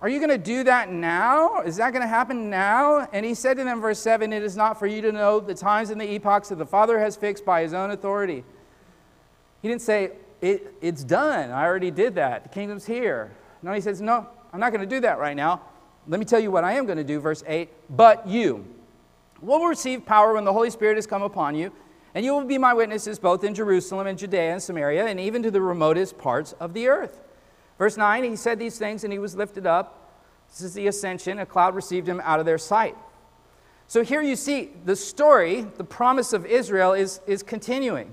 [0.00, 1.62] Are you going to do that now?
[1.62, 3.08] Is that going to happen now?
[3.12, 5.54] And he said to them, verse 7 It is not for you to know the
[5.54, 8.44] times and the epochs that the Father has fixed by his own authority.
[9.62, 11.50] He didn't say, it, It's done.
[11.50, 12.44] I already did that.
[12.44, 13.32] The kingdom's here.
[13.62, 15.62] No, he says, No, I'm not going to do that right now.
[16.06, 17.68] Let me tell you what I am going to do, verse 8.
[17.90, 18.64] But you
[19.40, 21.72] will receive power when the Holy Spirit has come upon you,
[22.14, 25.42] and you will be my witnesses both in Jerusalem and Judea and Samaria, and even
[25.42, 27.20] to the remotest parts of the earth.
[27.78, 30.22] Verse 9, he said these things, and he was lifted up.
[30.48, 31.38] This is the ascension.
[31.38, 32.96] A cloud received him out of their sight.
[33.88, 38.12] So here you see the story, the promise of Israel is, is continuing.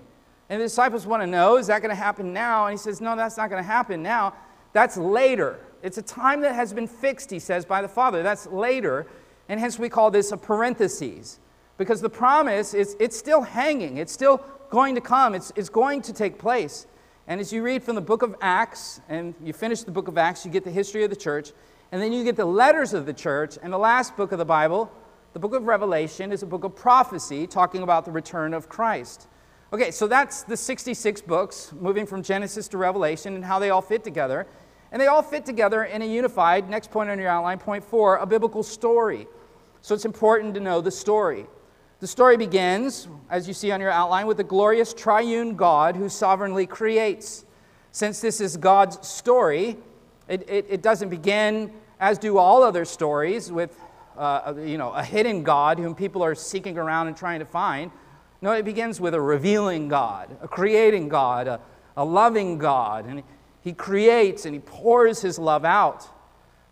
[0.50, 2.68] And the disciples want to know, is that going to happen now?
[2.68, 4.36] And he says, no, that's not going to happen now.
[4.74, 5.60] That's later.
[5.82, 8.22] It's a time that has been fixed, he says, by the Father.
[8.22, 9.08] That's later.
[9.54, 11.40] And hence we call this a parenthesis.
[11.78, 16.02] Because the promise is it's still hanging, it's still going to come, it's, it's going
[16.02, 16.88] to take place.
[17.28, 20.18] And as you read from the book of Acts, and you finish the book of
[20.18, 21.52] Acts, you get the history of the church,
[21.92, 24.46] and then you get the letters of the church, and the last book of the
[24.46, 24.92] Bible,
[25.34, 29.28] the book of Revelation, is a book of prophecy talking about the return of Christ.
[29.72, 33.84] Okay, so that's the 66 books, moving from Genesis to Revelation, and how they all
[33.84, 34.48] fit together.
[34.92, 38.18] And they all fit together in a unified, next point on your outline, point four,
[38.18, 39.28] a biblical story.
[39.84, 41.46] So it's important to know the story.
[42.00, 46.08] The story begins, as you see on your outline, with the glorious triune God who
[46.08, 47.44] sovereignly creates.
[47.92, 49.76] Since this is God's story,
[50.30, 53.78] it, it, it doesn't begin, as do all other stories, with
[54.18, 57.92] uh, you know, a hidden God whom people are seeking around and trying to find.
[58.42, 61.60] No, it begins with a revealing God, a creating God, a,
[61.98, 63.06] a loving God.
[63.06, 63.22] And
[63.60, 66.08] he creates and he pours his love out.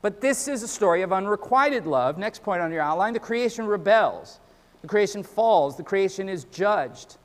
[0.02, 2.18] But this is a story of unrequited love.
[2.18, 4.40] Next point on your outline the creation rebels,
[4.82, 7.18] the creation falls, the creation is judged.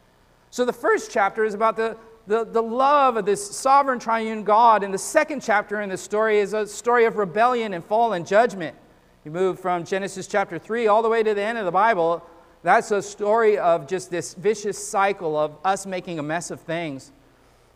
[0.50, 4.82] So the first chapter is about the, the, the love of this sovereign triune God,
[4.82, 8.26] and the second chapter in the story is a story of rebellion and fall and
[8.26, 8.76] judgment.
[9.24, 12.24] You move from Genesis chapter 3 all the way to the end of the Bible.
[12.62, 17.12] That's a story of just this vicious cycle of us making a mess of things.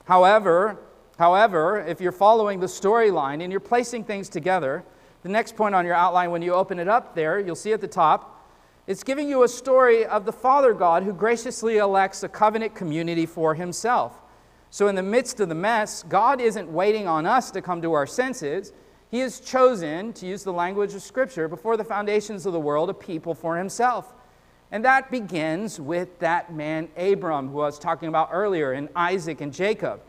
[0.05, 0.79] However,
[1.21, 4.83] However, if you're following the storyline and you're placing things together,
[5.23, 7.83] the next point on your outline, when you open it up there, you'll see at
[7.83, 8.43] the top,
[8.87, 13.27] it's giving you a story of the Father God who graciously elects a covenant community
[13.27, 14.23] for himself.
[14.71, 17.93] So, in the midst of the mess, God isn't waiting on us to come to
[17.93, 18.73] our senses.
[19.11, 22.89] He has chosen, to use the language of Scripture, before the foundations of the world,
[22.89, 24.15] a people for himself.
[24.73, 29.43] And that begins with that man Abram, who I was talking about earlier, and Isaac
[29.43, 30.01] and Jacob.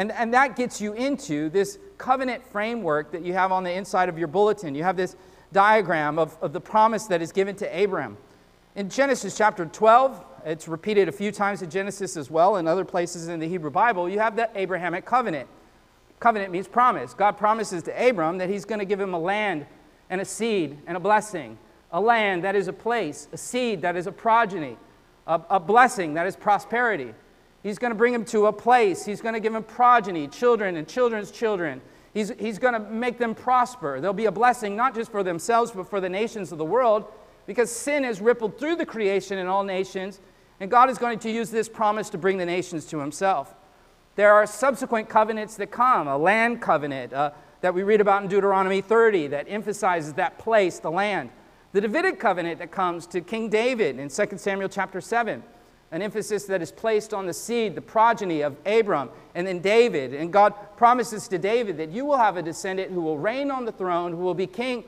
[0.00, 4.08] And, and that gets you into this covenant framework that you have on the inside
[4.08, 4.74] of your bulletin.
[4.74, 5.14] You have this
[5.52, 8.16] diagram of, of the promise that is given to Abraham.
[8.76, 12.86] In Genesis chapter 12, it's repeated a few times in Genesis as well, and other
[12.86, 15.50] places in the Hebrew Bible, you have the Abrahamic covenant.
[16.18, 17.12] Covenant means promise.
[17.12, 19.66] God promises to Abram that he's going to give him a land
[20.08, 21.58] and a seed and a blessing.
[21.92, 24.78] A land that is a place, a seed that is a progeny,
[25.26, 27.12] a, a blessing that is prosperity.
[27.62, 29.04] He's going to bring him to a place.
[29.04, 31.80] He's going to give him progeny, children and children's children.
[32.14, 34.00] He's, he's going to make them prosper.
[34.00, 37.04] They'll be a blessing not just for themselves, but for the nations of the world,
[37.46, 40.20] because sin has rippled through the creation in all nations,
[40.60, 43.54] And God is going to use this promise to bring the nations to himself.
[44.16, 47.30] There are subsequent covenants that come a land covenant uh,
[47.62, 51.30] that we read about in Deuteronomy 30 that emphasizes that place, the land.
[51.72, 55.42] The Davidic covenant that comes to King David in 2 Samuel chapter 7,
[55.92, 60.14] an emphasis that is placed on the seed, the progeny of Abram, and then David.
[60.14, 63.64] And God promises to David that you will have a descendant who will reign on
[63.64, 64.84] the throne, who will be king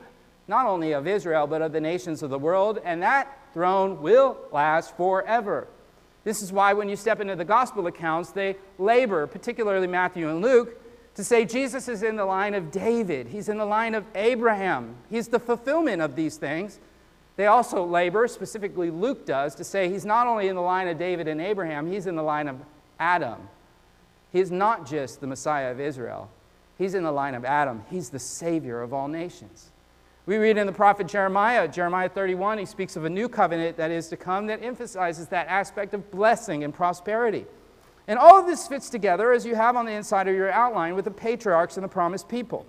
[0.47, 4.37] not only of Israel, but of the nations of the world, and that throne will
[4.51, 5.67] last forever.
[6.23, 10.41] This is why when you step into the gospel accounts, they labor, particularly Matthew and
[10.41, 10.79] Luke,
[11.15, 14.95] to say Jesus is in the line of David, he's in the line of Abraham,
[15.09, 16.79] he's the fulfillment of these things.
[17.35, 20.99] They also labor, specifically Luke does, to say he's not only in the line of
[20.99, 22.57] David and Abraham, he's in the line of
[22.99, 23.49] Adam.
[24.31, 26.29] He's not just the Messiah of Israel,
[26.77, 27.83] he's in the line of Adam.
[27.89, 29.71] He's the Savior of all nations.
[30.25, 33.91] We read in the prophet Jeremiah, Jeremiah 31, he speaks of a new covenant that
[33.91, 37.45] is to come that emphasizes that aspect of blessing and prosperity.
[38.07, 40.95] And all of this fits together as you have on the inside of your outline
[40.95, 42.65] with the patriarchs and the promised people.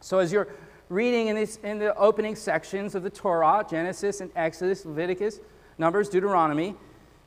[0.00, 0.48] So as you're
[0.88, 5.40] reading in, this, in the opening sections of the Torah, Genesis and Exodus, Leviticus,
[5.76, 6.74] Numbers, Deuteronomy,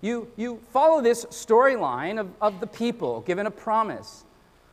[0.02, 4.26] you, you follow this storyline of, of the people given a promise,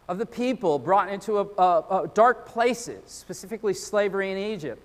[0.08, 4.82] of the people brought into a, a, a dark places, specifically slavery in Egypt,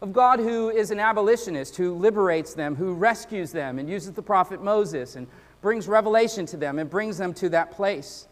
[0.00, 4.22] of God who is an abolitionist, who liberates them, who rescues them, and uses the
[4.22, 5.26] prophet Moses and
[5.60, 8.26] brings revelation to them and brings them to that place.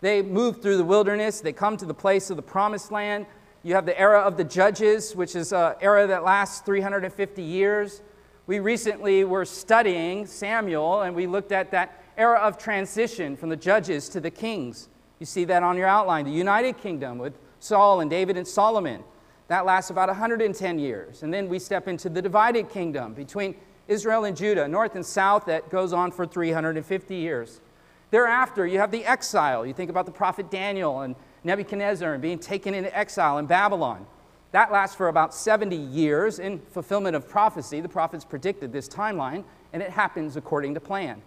[0.00, 3.26] They move through the wilderness, they come to the place of the promised land.
[3.64, 8.02] You have the era of the judges, which is an era that lasts 350 years.
[8.46, 13.56] We recently were studying Samuel, and we looked at that era of transition from the
[13.56, 14.88] judges to the kings.
[15.20, 16.24] You see that on your outline.
[16.24, 19.04] The United Kingdom with Saul and David and Solomon.
[19.46, 21.22] That lasts about 110 years.
[21.22, 23.54] And then we step into the divided kingdom between
[23.86, 27.60] Israel and Judah, north and south, that goes on for 350 years.
[28.10, 29.64] Thereafter, you have the exile.
[29.64, 31.14] You think about the prophet Daniel and
[31.44, 34.06] Nebuchadnezzar and being taken into exile in Babylon.
[34.52, 37.80] That lasts for about 70 years in fulfillment of prophecy.
[37.80, 41.22] The prophets predicted this timeline, and it happens according to plan.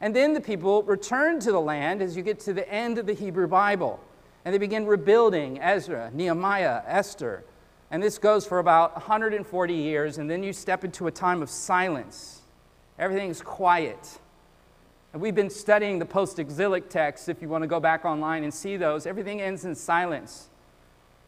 [0.00, 3.06] And then the people return to the land as you get to the end of
[3.06, 4.00] the Hebrew Bible.
[4.44, 7.44] And they begin rebuilding Ezra, Nehemiah, Esther,
[7.90, 11.50] and this goes for about 140 years, and then you step into a time of
[11.50, 12.42] silence.
[12.98, 14.19] Everything's quiet.
[15.12, 18.44] And we've been studying the post exilic texts, if you want to go back online
[18.44, 19.06] and see those.
[19.06, 20.48] Everything ends in silence.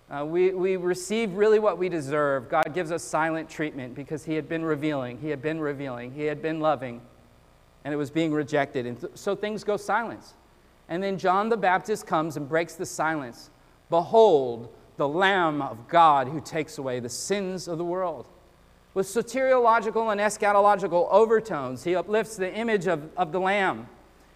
[0.08, 2.48] Uh, we, we receive really what we deserve.
[2.48, 6.24] God gives us silent treatment because He had been revealing, He had been revealing, He
[6.24, 7.00] had been loving,
[7.84, 8.86] and it was being rejected.
[8.86, 10.34] And th- so things go silence.
[10.88, 13.50] And then John the Baptist comes and breaks the silence.
[13.88, 18.26] Behold, the Lamb of God who takes away the sins of the world.
[18.94, 23.88] With soteriological and eschatological overtones, he uplifts the image of, of the Lamb.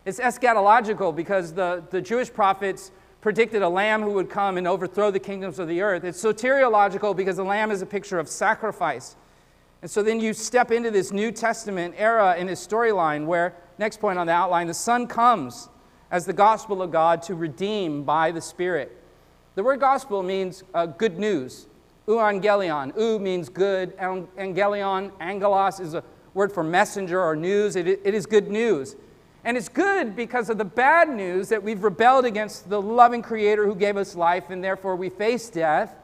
[0.06, 2.90] It's eschatological because the, the Jewish prophets
[3.20, 6.04] predicted a lamb who would come and overthrow the kingdoms of the earth.
[6.04, 9.16] It's soteriological because the lamb is a picture of sacrifice.
[9.82, 13.98] And so then you step into this New Testament era in this storyline where, next
[13.98, 15.68] point on the outline, the Son comes
[16.10, 18.96] as the gospel of God to redeem by the Spirit.
[19.56, 21.66] The word gospel means uh, good news.
[22.06, 22.96] Euangelion.
[22.96, 23.96] Eu means good.
[23.98, 26.04] Angelion, angelos, is a
[26.34, 27.76] word for messenger or news.
[27.76, 28.96] It, it is good news.
[29.44, 33.66] And it's good because of the bad news that we've rebelled against the loving Creator
[33.66, 35.94] who gave us life, and therefore we face death.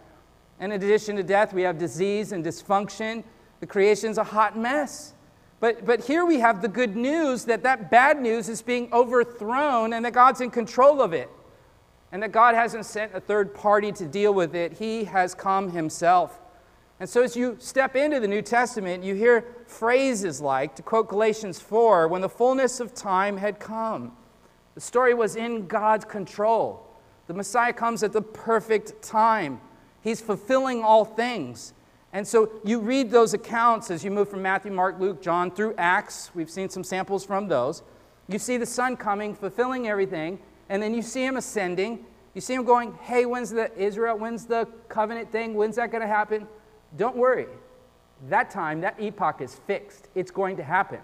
[0.60, 3.24] And in addition to death, we have disease and dysfunction.
[3.60, 5.14] The creation's a hot mess.
[5.58, 9.92] But, but here we have the good news that that bad news is being overthrown
[9.92, 11.30] and that God's in control of it
[12.12, 14.74] and that God hasn't sent a third party to deal with it.
[14.74, 16.38] He has come himself.
[17.00, 21.08] And so, as you step into the New Testament, you hear phrases like, to quote
[21.08, 24.12] Galatians 4, when the fullness of time had come.
[24.74, 26.86] The story was in God's control.
[27.26, 29.60] The Messiah comes at the perfect time.
[30.02, 31.72] He's fulfilling all things.
[32.12, 35.74] And so you read those accounts as you move from Matthew, Mark, Luke, John through
[35.78, 36.30] Acts.
[36.34, 37.82] We've seen some samples from those.
[38.28, 40.38] You see the Son coming, fulfilling everything,
[40.68, 42.04] and then you see him ascending.
[42.34, 45.54] You see him going, hey, when's the Israel, when's the covenant thing?
[45.54, 46.46] When's that going to happen?
[46.96, 47.46] Don't worry.
[48.28, 50.08] That time, that epoch is fixed.
[50.14, 51.00] It's going to happen.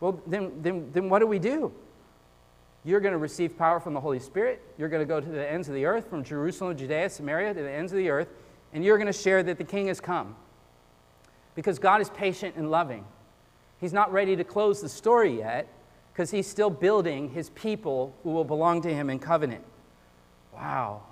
[0.00, 1.72] Well, then, then, then what do we do?
[2.84, 4.62] You're going to receive power from the Holy Spirit.
[4.78, 7.62] You're going to go to the ends of the earth, from Jerusalem, Judea, Samaria, to
[7.62, 8.28] the ends of the earth,
[8.72, 10.36] and you're going to share that the king has come.
[11.54, 13.04] Because God is patient and loving.
[13.80, 15.68] He's not ready to close the story yet,
[16.16, 19.62] because he's still building his people who will belong to him in covenant.
[20.54, 21.02] Wow.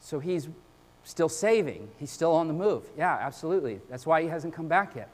[0.00, 0.48] So he's
[1.04, 2.82] still saving, he's still on the move.
[2.98, 3.80] Yeah, absolutely.
[3.88, 5.10] That's why he hasn't come back yet.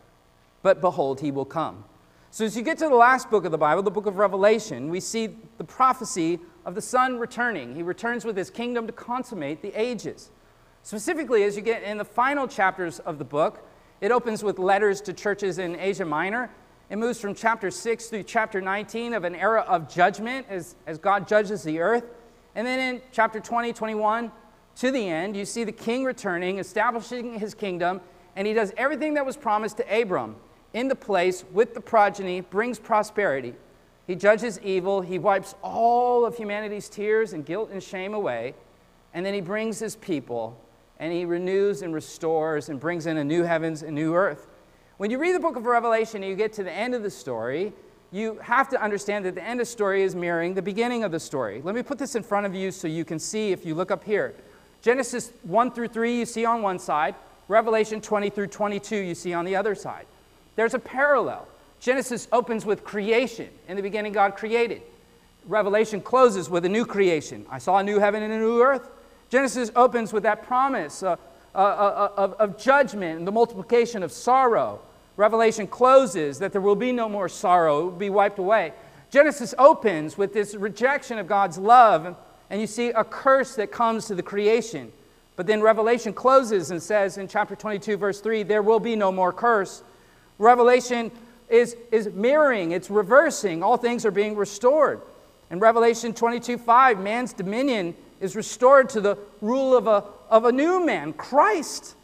[0.62, 1.84] But behold, he will come.
[2.30, 4.88] So, as you get to the last book of the Bible, the book of Revelation,
[4.88, 7.74] we see the prophecy of the Son returning.
[7.74, 10.30] He returns with his kingdom to consummate the ages.
[10.82, 13.68] Specifically, as you get in the final chapters of the book,
[14.00, 16.50] it opens with letters to churches in Asia Minor.
[16.88, 20.98] It moves from chapter 6 through chapter 19 of an era of judgment as, as
[20.98, 22.04] God judges the earth.
[22.54, 24.30] And then in chapter 20, 21
[24.76, 28.00] to the end, you see the king returning, establishing his kingdom,
[28.36, 30.36] and he does everything that was promised to Abram
[30.74, 33.54] in the place with the progeny, brings prosperity.
[34.06, 38.54] He judges evil, he wipes all of humanity's tears and guilt and shame away,
[39.12, 40.60] and then he brings his people
[40.98, 44.46] and he renews and restores and brings in a new heavens and new earth.
[44.98, 47.10] When you read the book of Revelation and you get to the end of the
[47.10, 47.74] story,
[48.12, 51.12] you have to understand that the end of the story is mirroring the beginning of
[51.12, 51.60] the story.
[51.62, 53.90] Let me put this in front of you so you can see if you look
[53.90, 54.34] up here.
[54.80, 57.14] Genesis 1 through 3, you see on one side.
[57.48, 60.06] Revelation 20 through 22, you see on the other side.
[60.54, 61.46] There's a parallel.
[61.78, 63.50] Genesis opens with creation.
[63.68, 64.80] In the beginning, God created.
[65.44, 67.44] Revelation closes with a new creation.
[67.50, 68.88] I saw a new heaven and a new earth.
[69.28, 71.16] Genesis opens with that promise uh,
[71.56, 74.78] uh, uh, of, of judgment and the multiplication of sorrow.
[75.16, 78.74] Revelation closes that there will be no more sorrow, it will be wiped away.
[79.10, 82.14] Genesis opens with this rejection of God's love,
[82.50, 84.92] and you see a curse that comes to the creation.
[85.36, 89.10] But then Revelation closes and says in chapter 22, verse 3, there will be no
[89.10, 89.82] more curse.
[90.38, 91.10] Revelation
[91.48, 93.62] is, is mirroring, it's reversing.
[93.62, 95.00] All things are being restored.
[95.50, 100.52] In Revelation 22 5, man's dominion is restored to the rule of a, of a
[100.52, 101.94] new man, Christ.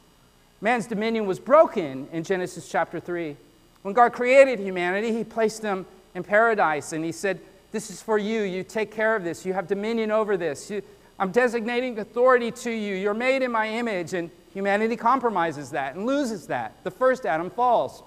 [0.60, 3.36] Man's dominion was broken in Genesis chapter 3.
[3.82, 7.40] When God created humanity, He placed them in paradise and He said,
[7.72, 8.42] This is for you.
[8.42, 9.44] You take care of this.
[9.44, 10.70] You have dominion over this.
[10.70, 10.82] You,
[11.18, 12.94] I'm designating authority to you.
[12.94, 14.14] You're made in my image.
[14.14, 16.76] And humanity compromises that and loses that.
[16.84, 18.02] The first Adam falls.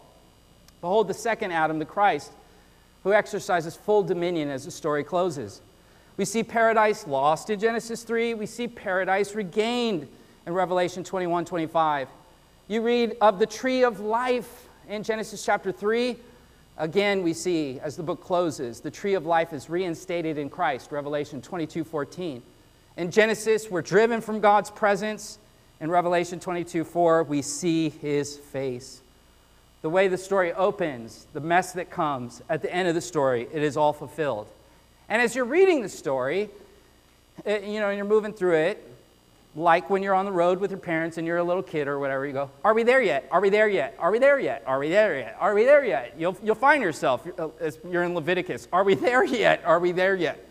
[0.81, 2.31] Behold, the second Adam, the Christ,
[3.03, 5.61] who exercises full dominion as the story closes.
[6.17, 8.33] We see paradise lost in Genesis 3.
[8.33, 10.07] We see paradise regained
[10.45, 12.07] in Revelation 21 25.
[12.67, 16.15] You read of the tree of life in Genesis chapter 3.
[16.77, 20.91] Again, we see as the book closes, the tree of life is reinstated in Christ,
[20.91, 22.41] Revelation 22 14.
[22.97, 25.39] In Genesis, we're driven from God's presence.
[25.81, 29.01] In Revelation 22 4, we see his face
[29.85, 33.47] the way the story opens, the mess that comes at the end of the story,
[33.53, 34.47] it is all fulfilled.
[35.09, 36.49] And as you're reading the story,
[37.45, 38.91] it, you know, and you're moving through it,
[39.55, 41.97] like when you're on the road with your parents and you're a little kid or
[41.99, 43.27] whatever, you go, Are we there yet?
[43.31, 43.95] Are we there yet?
[43.99, 44.63] Are we there yet?
[44.65, 45.37] Are we there yet?
[45.39, 46.15] Are we there yet?
[46.17, 49.63] You'll, you'll find yourself, eh, as you're in Leviticus, Are we there yet?
[49.65, 50.43] Are we there yet?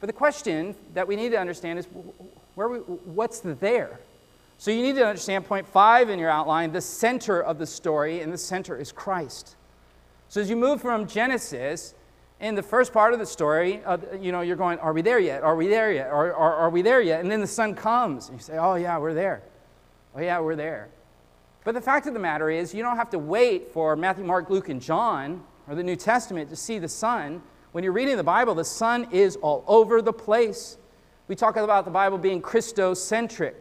[0.00, 1.86] But the question that we need to understand is
[2.56, 4.00] where we, what's there?
[4.58, 8.20] So you need to understand point five in your outline the center of the story,
[8.20, 9.54] and the center is Christ.
[10.28, 11.94] So as you move from Genesis,
[12.42, 15.20] in the first part of the story, uh, you know, you're going, Are we there
[15.20, 15.42] yet?
[15.42, 16.08] Are we there yet?
[16.08, 17.20] Are, are, are we there yet?
[17.20, 19.42] And then the Son comes, and you say, Oh, yeah, we're there.
[20.14, 20.90] Oh, yeah, we're there.
[21.64, 24.50] But the fact of the matter is, you don't have to wait for Matthew, Mark,
[24.50, 27.40] Luke, and John or the New Testament to see the Son.
[27.70, 30.76] When you're reading the Bible, the Son is all over the place.
[31.28, 33.54] We talk about the Bible being Christocentric.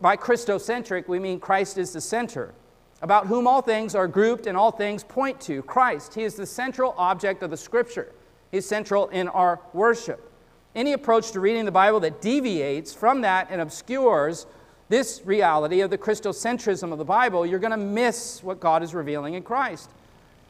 [0.00, 2.54] By Christocentric, we mean Christ is the center,
[3.02, 6.14] about whom all things are grouped and all things point to Christ.
[6.14, 8.12] He is the central object of the Scripture,
[8.50, 10.32] He's central in our worship.
[10.74, 14.46] Any approach to reading the Bible that deviates from that and obscures
[14.88, 18.94] this reality of the Christocentrism of the Bible, you're going to miss what God is
[18.94, 19.90] revealing in Christ.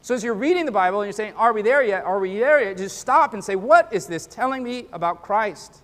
[0.00, 2.04] So, as you're reading the Bible and you're saying, Are we there yet?
[2.04, 2.76] Are we there yet?
[2.76, 5.82] Just stop and say, What is this telling me about Christ?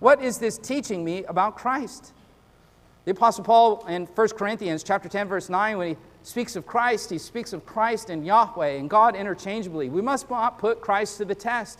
[0.00, 2.12] What is this teaching me about Christ?
[3.06, 7.08] The Apostle Paul in 1 Corinthians chapter 10, verse 9, when he speaks of Christ,
[7.08, 9.88] he speaks of Christ and Yahweh and God interchangeably.
[9.88, 11.78] We must not put Christ to the test,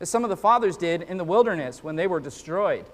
[0.00, 2.86] as some of the fathers did in the wilderness when they were destroyed.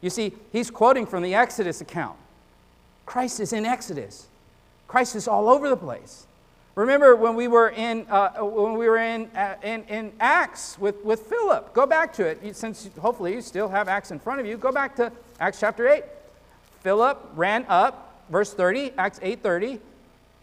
[0.00, 2.16] You see, he's quoting from the Exodus account.
[3.06, 4.28] Christ is in Exodus.
[4.86, 6.28] Christ is all over the place.
[6.76, 11.04] Remember when we were in, uh, when we were in, uh, in, in Acts with,
[11.04, 11.74] with Philip?
[11.74, 12.54] Go back to it.
[12.54, 15.88] Since hopefully you still have Acts in front of you, go back to Acts chapter
[15.88, 16.04] 8.
[16.80, 19.80] Philip ran up, verse 30, Acts 8:30.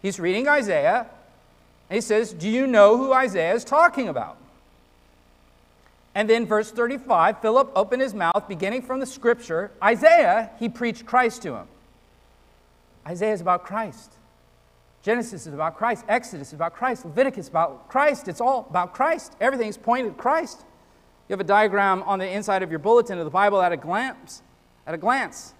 [0.01, 1.07] He's reading Isaiah,
[1.89, 4.37] and he says, "Do you know who Isaiah is talking about?"
[6.13, 9.71] And then verse 35, Philip opened his mouth, beginning from the scripture.
[9.83, 11.67] Isaiah, he preached Christ to him.
[13.07, 14.13] Isaiah is about Christ.
[15.03, 16.03] Genesis is about Christ.
[16.07, 17.05] Exodus is about Christ.
[17.05, 18.27] Leviticus is about Christ.
[18.27, 19.35] It's all about Christ.
[19.39, 20.65] Everything's pointed at Christ.
[21.27, 23.77] You have a diagram on the inside of your bulletin of the Bible at a
[23.77, 24.41] glance.
[24.85, 25.53] At a glance.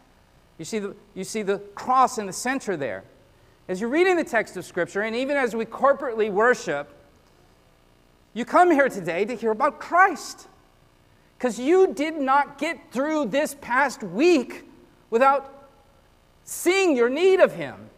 [0.58, 3.04] You see, the, you see the cross in the center there.
[3.68, 6.94] As you're reading the text of Scripture, and even as we corporately worship,
[8.38, 10.48] You come here today to hear about Christ.
[11.38, 14.64] Because you did not get through this past week
[15.10, 15.70] without
[16.44, 17.90] seeing your need of Him.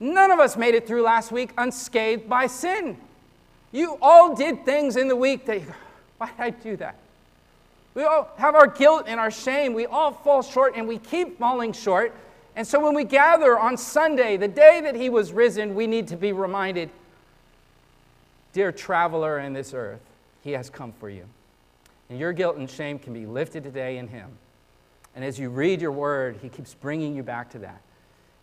[0.00, 2.98] None of us made it through last week unscathed by sin.
[3.72, 5.62] You all did things in the week that,
[6.18, 6.98] why did I do that?
[7.94, 9.72] We all have our guilt and our shame.
[9.72, 12.14] We all fall short and we keep falling short.
[12.56, 16.08] And so when we gather on Sunday, the day that He was risen, we need
[16.08, 16.90] to be reminded
[18.54, 20.00] Dear traveler in this earth,
[20.42, 21.24] He has come for you.
[22.08, 24.30] And your guilt and shame can be lifted today in Him.
[25.16, 27.80] And as you read your word, He keeps bringing you back to that.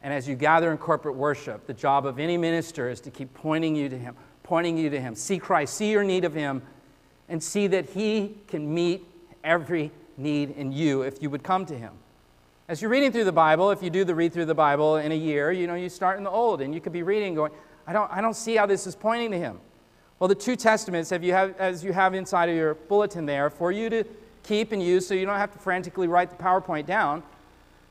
[0.04, 3.34] And as you gather in corporate worship, the job of any minister is to keep
[3.34, 5.16] pointing you to Him, pointing you to Him.
[5.16, 6.62] See Christ, see your need of Him,
[7.30, 9.06] and see that He can meet
[9.44, 11.94] every need in you if you would come to Him.
[12.68, 15.12] As you're reading through the Bible, if you do the read through the Bible in
[15.12, 17.52] a year, you know, you start in the Old, and you could be reading going,
[17.86, 19.60] I don't, I don't see how this is pointing to Him.
[20.20, 23.50] Well, the two testaments, have you have, as you have inside of your bulletin there,
[23.50, 24.04] for you to
[24.44, 27.24] keep and use so you don't have to frantically write the PowerPoint down.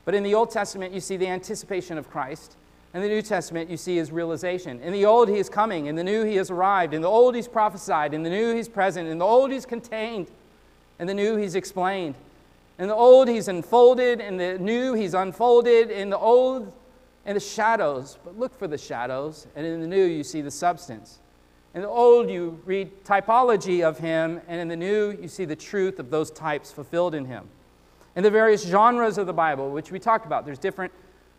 [0.05, 2.55] But in the Old Testament, you see the anticipation of Christ.
[2.93, 4.81] In the New Testament, you see his realization.
[4.81, 5.85] In the Old, he is coming.
[5.85, 6.93] In the New, he has arrived.
[6.93, 8.13] In the Old, he's prophesied.
[8.13, 9.07] In the New, he's present.
[9.07, 10.27] In the Old, he's contained.
[11.01, 12.15] In the New, he's explained.
[12.79, 14.21] In the Old, he's unfolded.
[14.21, 15.91] In the New, he's unfolded.
[15.91, 16.71] In the Old,
[17.25, 18.17] in the shadows.
[18.23, 19.47] But look for the shadows.
[19.57, 21.19] And in the New, you see the substance.
[21.73, 25.55] In the old, you read typology of him, and in the new, you see the
[25.55, 27.47] truth of those types fulfilled in him.
[28.17, 30.91] In the various genres of the Bible, which we talked about, there's different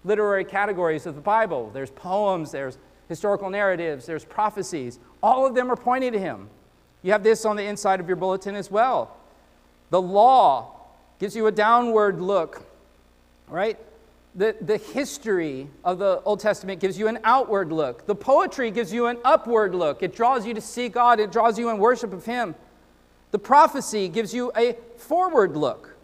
[0.05, 1.71] literary categories of the Bible.
[1.75, 2.79] There's poems, there's
[3.11, 4.99] historical narratives, there's prophecies.
[5.23, 6.49] All of them are pointing to him.
[7.03, 9.15] You have this on the inside of your bulletin as well.
[9.93, 10.75] The law
[11.19, 12.65] gives you a downward look,
[13.47, 13.79] right?
[14.35, 18.07] The, the history of the Old Testament gives you an outward look.
[18.07, 20.03] The poetry gives you an upward look.
[20.03, 22.55] It draws you to see God, it draws you in worship of Him.
[23.33, 25.95] The prophecy gives you a forward look.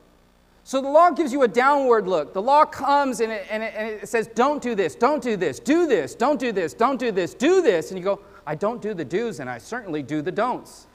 [0.64, 2.34] So the law gives you a downward look.
[2.34, 5.34] The law comes and it, and it, and it says, don't do this, don't do
[5.34, 7.90] this, do this, don't do this, don't do this, do this.
[7.90, 10.87] And you go, I don't do the do's and I certainly do the don'ts.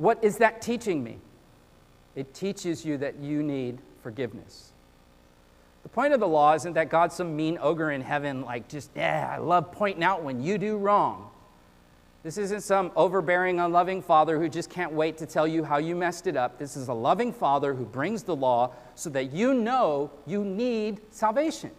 [0.00, 1.18] What is that teaching me?
[2.16, 4.72] It teaches you that you need forgiveness.
[5.82, 8.90] The point of the law isn't that God's some mean ogre in heaven, like just,
[8.96, 11.28] yeah, I love pointing out when you do wrong.
[12.22, 15.94] This isn't some overbearing, unloving father who just can't wait to tell you how you
[15.94, 16.58] messed it up.
[16.58, 21.02] This is a loving father who brings the law so that you know you need
[21.10, 21.72] salvation.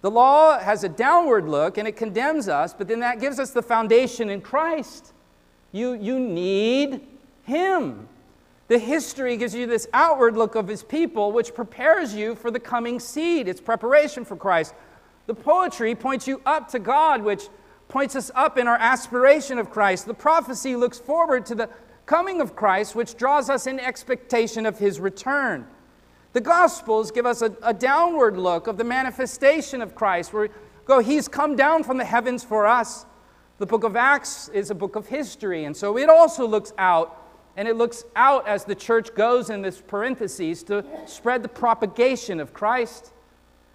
[0.00, 3.50] The law has a downward look and it condemns us, but then that gives us
[3.50, 5.12] the foundation in Christ.
[5.72, 7.00] You, you need
[7.44, 8.08] Him.
[8.68, 12.60] The history gives you this outward look of his people, which prepares you for the
[12.60, 13.46] coming seed.
[13.46, 14.74] It's preparation for Christ.
[15.26, 17.48] The poetry points you up to God, which
[17.88, 20.06] points us up in our aspiration of Christ.
[20.06, 21.68] The prophecy looks forward to the
[22.06, 25.66] coming of Christ, which draws us in expectation of his return.
[26.32, 30.48] The Gospels give us a, a downward look of the manifestation of Christ, where we
[30.86, 33.04] go, He's come down from the heavens for us.
[33.58, 37.18] The book of Acts is a book of history, and so it also looks out
[37.56, 42.40] and it looks out as the church goes in this parentheses to spread the propagation
[42.40, 43.12] of Christ.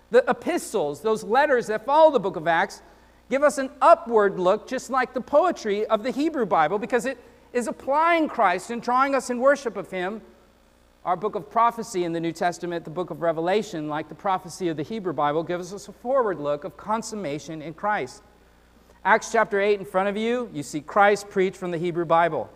[0.10, 2.82] The epistles, those letters that follow the book of Acts,
[3.30, 7.18] give us an upward look, just like the poetry of the Hebrew Bible, because it
[7.54, 10.22] is applying Christ and drawing us in worship of Him.
[11.06, 14.70] Our book of prophecy in the New Testament, the book of Revelation, like the prophecy
[14.70, 18.24] of the Hebrew Bible, gives us a forward look of consummation in Christ.
[19.08, 22.50] Acts chapter 8 in front of you, you see Christ preached from the Hebrew Bible.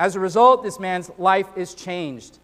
[0.00, 2.40] As a result, this man's life is changed.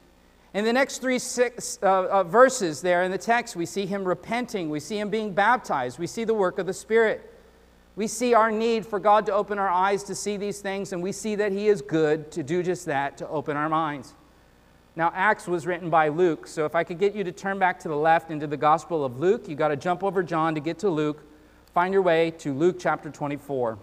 [0.54, 4.04] In the next three six, uh, uh, verses there in the text, we see him
[4.04, 4.70] repenting.
[4.70, 5.98] We see him being baptized.
[5.98, 7.34] We see the work of the Spirit.
[7.96, 11.02] We see our need for God to open our eyes to see these things, and
[11.02, 14.14] we see that he is good to do just that, to open our minds.
[14.94, 17.80] Now, Acts was written by Luke, so if I could get you to turn back
[17.80, 20.60] to the left into the Gospel of Luke, you got to jump over John to
[20.60, 21.24] get to Luke.
[21.74, 23.78] Find your way to Luke chapter 24.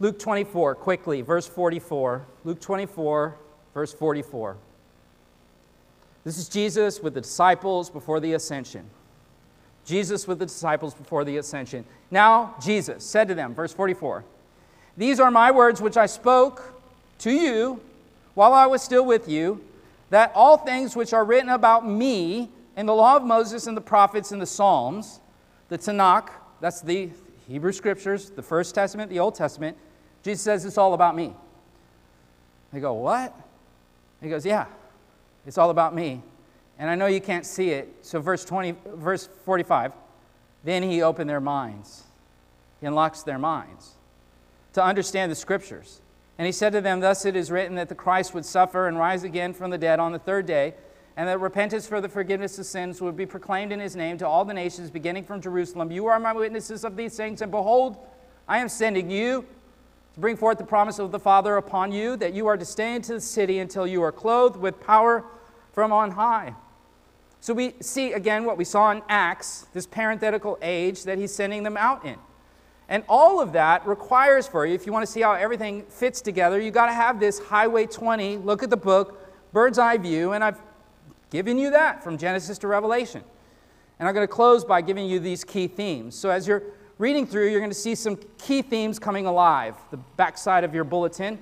[0.00, 2.26] Luke 24, quickly, verse 44.
[2.42, 3.36] Luke 24,
[3.74, 4.56] verse 44.
[6.24, 8.90] This is Jesus with the disciples before the ascension.
[9.84, 11.84] Jesus with the disciples before the ascension.
[12.10, 14.24] Now, Jesus said to them, verse 44,
[14.96, 16.74] These are my words which I spoke
[17.20, 17.80] to you
[18.34, 19.64] while I was still with you,
[20.10, 23.80] that all things which are written about me in the law of Moses and the
[23.80, 25.20] prophets and the Psalms,
[25.68, 27.10] the Tanakh, that's the
[27.46, 29.76] Hebrew scriptures, the First Testament, the Old Testament,
[30.22, 31.32] Jesus says it's all about me.
[32.72, 33.34] They go, What?
[34.20, 34.66] He goes, Yeah,
[35.46, 36.22] it's all about me.
[36.78, 37.88] And I know you can't see it.
[38.02, 39.92] So verse 20, verse 45,
[40.64, 42.04] then he opened their minds
[42.80, 43.94] He unlocks their minds
[44.74, 46.00] to understand the scriptures.
[46.36, 48.98] And he said to them, Thus it is written that the Christ would suffer and
[48.98, 50.74] rise again from the dead on the third day,
[51.18, 54.26] and that repentance for the forgiveness of sins would be proclaimed in his name to
[54.26, 55.90] all the nations, beginning from Jerusalem.
[55.90, 57.96] You are my witnesses of these things, and behold,
[58.46, 59.44] I am sending you
[60.14, 62.94] to bring forth the promise of the Father upon you, that you are to stay
[62.94, 65.24] into the city until you are clothed with power
[65.72, 66.54] from on high.
[67.40, 71.64] So we see again what we saw in Acts, this parenthetical age that he's sending
[71.64, 72.16] them out in.
[72.88, 76.20] And all of that requires for you, if you want to see how everything fits
[76.20, 80.32] together, you got to have this Highway 20, look at the book, bird's eye view,
[80.32, 80.60] and I've
[81.30, 83.22] given you that from Genesis to Revelation.
[83.98, 86.14] And I'm going to close by giving you these key themes.
[86.14, 86.62] So as you're
[86.98, 89.74] reading through, you're going to see some key themes coming alive.
[89.90, 91.38] The backside of your bulletin.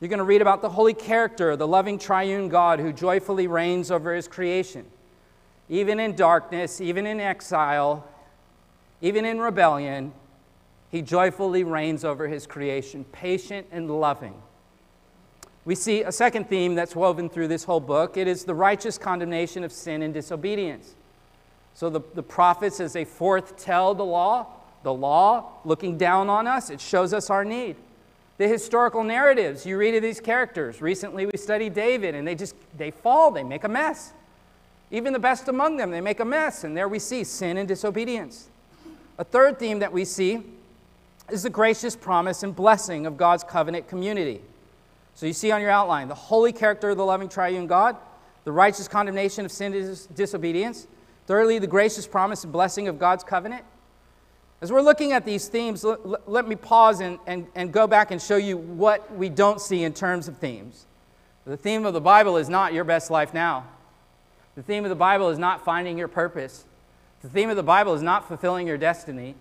[0.00, 3.90] You're going to read about the holy character, the loving triune God who joyfully reigns
[3.90, 4.84] over his creation.
[5.68, 8.06] Even in darkness, even in exile,
[9.00, 10.12] even in rebellion,
[10.90, 14.34] he joyfully reigns over his creation, patient and loving.
[15.66, 18.16] We see a second theme that's woven through this whole book.
[18.16, 20.94] It is the righteous condemnation of sin and disobedience.
[21.74, 24.46] So the, the prophets, as they forthtell the law,
[24.84, 27.74] the law looking down on us, it shows us our need.
[28.38, 30.80] The historical narratives, you read of these characters.
[30.80, 34.12] Recently we studied David, and they just they fall, they make a mess.
[34.92, 37.66] Even the best among them, they make a mess, and there we see sin and
[37.66, 38.50] disobedience.
[39.18, 40.44] A third theme that we see
[41.28, 44.42] is the gracious promise and blessing of God's covenant community.
[45.16, 47.96] So you see on your outline the holy character of the loving triune God,
[48.44, 50.86] the righteous condemnation of sin and disobedience.
[51.26, 53.64] Thirdly, the gracious promise and blessing of God's covenant.
[54.60, 58.10] As we're looking at these themes, let, let me pause and, and, and go back
[58.10, 60.86] and show you what we don't see in terms of themes.
[61.46, 63.66] The theme of the Bible is not your best life now.
[64.54, 66.66] The theme of the Bible is not finding your purpose.
[67.22, 69.34] The theme of the Bible is not fulfilling your destiny.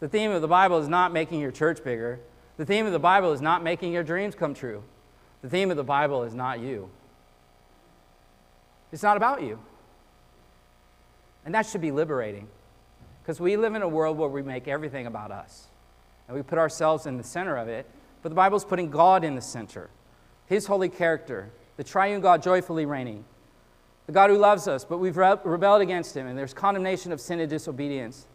[0.00, 2.18] The theme of the Bible is not making your church bigger.
[2.56, 4.82] The theme of the Bible is not making your dreams come true.
[5.42, 6.90] The theme of the Bible is not you.
[8.92, 9.58] It's not about you.
[11.44, 12.48] And that should be liberating
[13.22, 15.68] because we live in a world where we make everything about us
[16.28, 17.86] and we put ourselves in the center of it.
[18.22, 19.88] But the Bible is putting God in the center,
[20.46, 23.24] His holy character, the triune God joyfully reigning,
[24.06, 27.40] the God who loves us, but we've rebelled against Him, and there's condemnation of sin
[27.40, 28.26] and disobedience.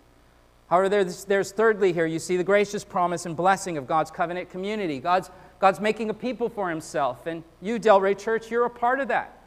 [0.69, 4.49] However, there's, there's thirdly here, you see the gracious promise and blessing of God's covenant
[4.49, 4.99] community.
[4.99, 5.29] God's,
[5.59, 7.27] God's making a people for himself.
[7.27, 9.37] And you, Delray Church, you're a part of that.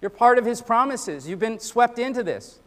[0.00, 1.28] You're part of his promises.
[1.28, 2.60] You've been swept into this.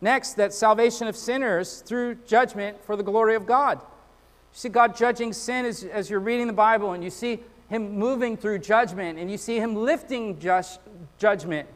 [0.00, 3.80] Next, that salvation of sinners through judgment for the glory of God.
[3.80, 7.92] You see God judging sin as, as you're reading the Bible, and you see him
[7.92, 10.80] moving through judgment, and you see him lifting just,
[11.18, 11.68] judgment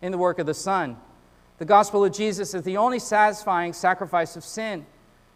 [0.00, 0.96] in the work of the Son.
[1.58, 4.86] The gospel of Jesus is the only satisfying sacrifice of sin.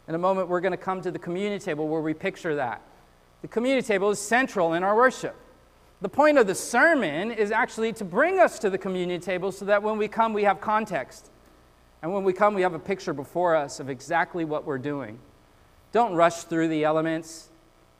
[0.08, 2.80] In a moment, we're going to come to the communion table where we picture that.
[3.42, 5.36] The communion table is central in our worship.
[6.00, 9.64] The point of the sermon is actually to bring us to the communion table so
[9.64, 11.30] that when we come, we have context.
[12.02, 15.18] And when we come, we have a picture before us of exactly what we're doing.
[15.92, 17.48] Don't rush through the elements.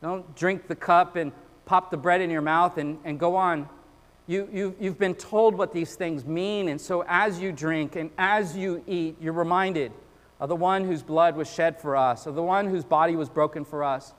[0.02, 1.32] Don't drink the cup and
[1.64, 3.68] pop the bread in your mouth and, and go on.
[4.26, 8.10] You, you, you've been told what these things mean, and so as you drink and
[8.18, 9.92] as you eat, you're reminded
[10.40, 13.28] of the one whose blood was shed for us, of the one whose body was
[13.28, 14.12] broken for us,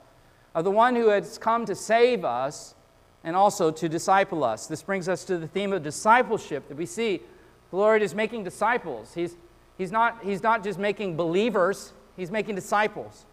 [0.58, 2.74] of the one who has come to save us
[3.22, 4.66] and also to disciple us.
[4.66, 7.22] This brings us to the theme of discipleship that we see.
[7.70, 9.14] The Lord is making disciples.
[9.14, 9.36] He's,
[9.76, 13.24] he's, not, he's not just making believers, He's making disciples.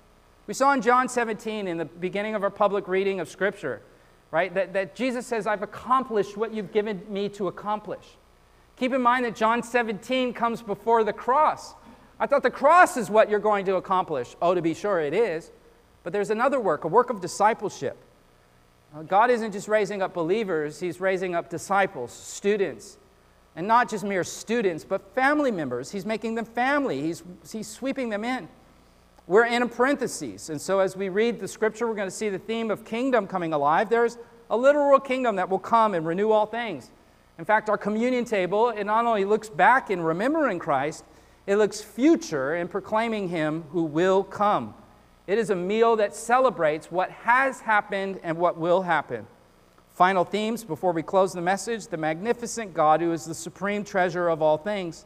[0.46, 3.82] We saw in John 17, in the beginning of our public reading of Scripture,
[4.30, 8.06] right, that, that Jesus says, I've accomplished what you've given me to accomplish.
[8.78, 11.74] Keep in mind that John 17 comes before the cross.
[12.20, 14.36] I thought the cross is what you're going to accomplish.
[14.40, 15.50] Oh, to be sure, it is.
[16.06, 17.98] But there's another work, a work of discipleship.
[18.96, 22.98] Uh, God isn't just raising up believers, He's raising up disciples, students.
[23.56, 25.92] And not just mere students, but family members.
[25.92, 28.48] He's making them family, He's, he's sweeping them in.
[29.26, 30.50] We're in a parenthesis.
[30.50, 33.26] And so as we read the scripture, we're going to see the theme of kingdom
[33.26, 33.90] coming alive.
[33.90, 34.20] There's
[34.52, 36.92] a literal kingdom that will come and renew all things.
[37.40, 41.04] In fact, our communion table, it not only looks back in remembering Christ,
[41.48, 44.76] it looks future in proclaiming him who will come.
[45.28, 49.26] It is a meal that celebrates what has happened and what will happen.
[49.94, 54.28] Final themes before we close the message the magnificent God who is the supreme treasure
[54.28, 55.06] of all things.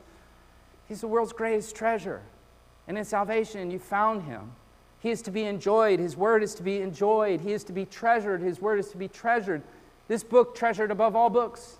[0.87, 2.21] He's the world's greatest treasure.
[2.87, 4.51] And in salvation, you found him.
[4.99, 5.99] He is to be enjoyed.
[5.99, 7.41] His word is to be enjoyed.
[7.41, 8.41] He is to be treasured.
[8.41, 9.61] His word is to be treasured.
[10.07, 11.78] This book, treasured above all books.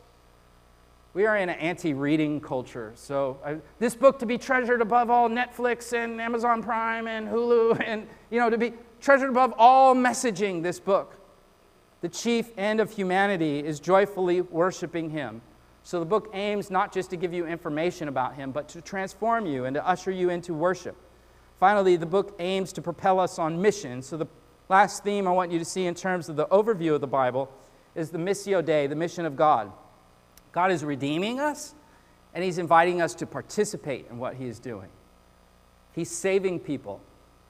[1.20, 2.94] We are in an anti reading culture.
[2.96, 7.84] So, uh, this book to be treasured above all Netflix and Amazon Prime and Hulu,
[7.86, 11.18] and, you know, to be, treasured above all messaging, this book.
[12.00, 15.42] The chief end of humanity is joyfully worshiping him.
[15.84, 19.46] So the book aims not just to give you information about him, but to transform
[19.46, 20.96] you and to usher you into worship.
[21.60, 24.02] Finally, the book aims to propel us on mission.
[24.02, 24.28] So the
[24.70, 27.52] last theme I want you to see in terms of the overview of the Bible
[27.94, 29.74] is the Missio Dei, the mission of God.
[30.52, 31.76] God is redeeming us,
[32.34, 34.90] and He's inviting us to participate in what He is doing.
[35.94, 37.02] He's saving people,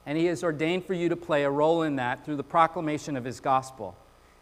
[0.06, 3.16] and He has ordained for you to play a role in that through the proclamation
[3.16, 3.96] of His gospel.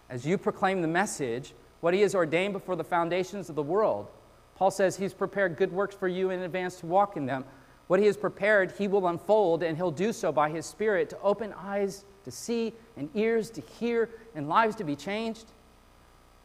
[0.09, 4.09] As you proclaim the message, what He has ordained before the foundations of the world,
[4.57, 7.45] Paul says He's prepared good works for you in advance to walk in them.
[7.87, 11.21] What He has prepared, He will unfold, and He'll do so by His Spirit to
[11.21, 15.47] open eyes to see, and ears to hear, and lives to be changed.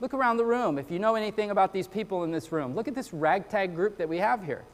[0.04, 0.78] Look around the room.
[0.78, 3.97] If you know anything about these people in this room, look at this ragtag group
[3.99, 4.66] that we have here.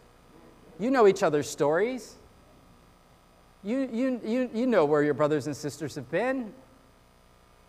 [0.80, 2.16] You know each other's stories.
[3.64, 6.52] You, you, you, you know where your brothers and sisters have been.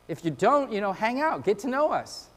[0.08, 2.28] If you don't, you know, hang out, get to know us.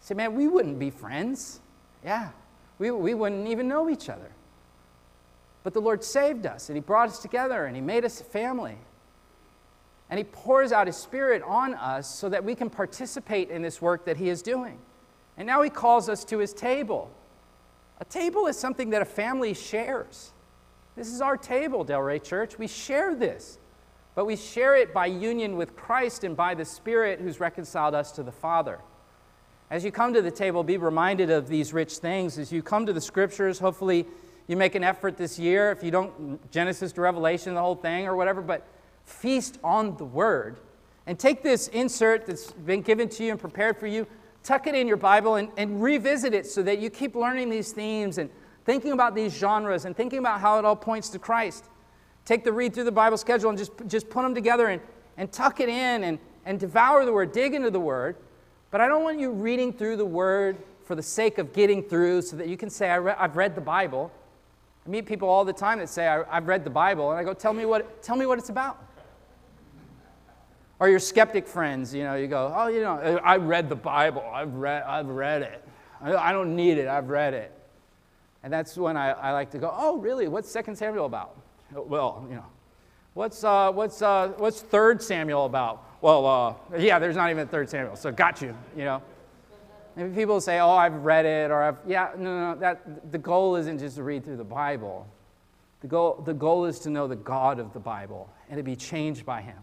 [0.00, 1.60] Say, man, we wouldn't be friends.
[2.02, 2.30] Yeah,
[2.78, 4.30] we, we wouldn't even know each other.
[5.62, 8.24] But the Lord saved us, and He brought us together, and He made us a
[8.24, 8.78] family.
[10.08, 13.82] And He pours out His Spirit on us so that we can participate in this
[13.82, 14.78] work that He is doing.
[15.36, 17.10] And now He calls us to His table.
[18.00, 20.32] A table is something that a family shares.
[20.96, 22.58] This is our table, Delray Church.
[22.58, 23.58] We share this,
[24.14, 28.12] but we share it by union with Christ and by the Spirit who's reconciled us
[28.12, 28.80] to the Father.
[29.70, 32.38] As you come to the table, be reminded of these rich things.
[32.38, 34.06] As you come to the scriptures, hopefully
[34.46, 35.72] you make an effort this year.
[35.72, 38.66] If you don't, Genesis to Revelation, the whole thing or whatever, but
[39.06, 40.58] feast on the word.
[41.06, 44.06] And take this insert that's been given to you and prepared for you,
[44.42, 47.72] tuck it in your Bible and, and revisit it so that you keep learning these
[47.72, 48.28] themes and
[48.64, 51.64] thinking about these genres and thinking about how it all points to Christ.
[52.24, 54.82] Take the read through the Bible schedule and just, just put them together and,
[55.16, 58.16] and tuck it in and, and devour the word, dig into the word.
[58.72, 62.22] But I don't want you reading through the word for the sake of getting through
[62.22, 64.10] so that you can say, I re- I've read the Bible.
[64.84, 67.10] I meet people all the time that say, I, have read the Bible.
[67.10, 68.85] And I go, tell me, what, tell me what it's about.
[70.78, 74.22] Or your skeptic friends, you know, you go, oh, you know, I read the Bible.
[74.32, 75.64] I've read, I've read it.
[76.02, 76.86] I don't need it.
[76.86, 77.52] I've read it.
[78.42, 80.28] And that's when I, I like to go, oh, really?
[80.28, 81.36] What's 2 Samuel about?
[81.72, 82.44] Well, you know,
[83.14, 85.82] what's, uh, what's, uh, what's 3 Samuel about?
[86.02, 89.02] Well, uh, yeah, there's not even 3 Samuel, so got you, you know.
[89.96, 93.56] Maybe people say, oh, I've read it, or I've, yeah, no, no, that, the goal
[93.56, 95.08] isn't just to read through the Bible.
[95.80, 98.76] The goal, the goal is to know the God of the Bible and to be
[98.76, 99.56] changed by Him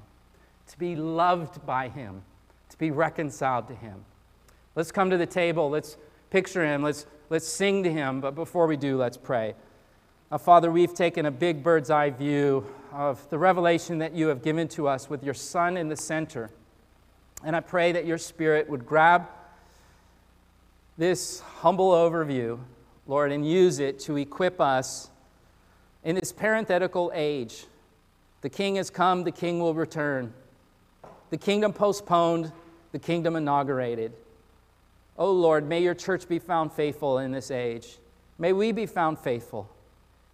[0.68, 2.22] to be loved by Him,
[2.70, 4.05] to be reconciled to Him.
[4.76, 5.70] Let's come to the table.
[5.70, 5.97] Let's
[6.30, 6.82] picture Him.
[6.84, 8.22] Let's, let's sing to Him.
[8.22, 9.55] But before we do, let's pray.
[10.32, 14.41] Uh, Father, we've taken a big bird's eye view of the revelation that you have
[14.41, 16.49] given to us with your Son in the center.
[17.43, 19.28] And I pray that your Spirit would grab
[20.97, 22.59] this humble overview,
[23.05, 25.09] Lord, and use it to equip us
[26.03, 27.66] in this parenthetical age.
[28.41, 30.34] The King has come, the King will return
[31.34, 32.52] the kingdom postponed,
[32.92, 34.14] the kingdom inaugurated.
[35.18, 37.98] Oh Lord, may your church be found faithful in this age.
[38.38, 39.68] May we be found faithful.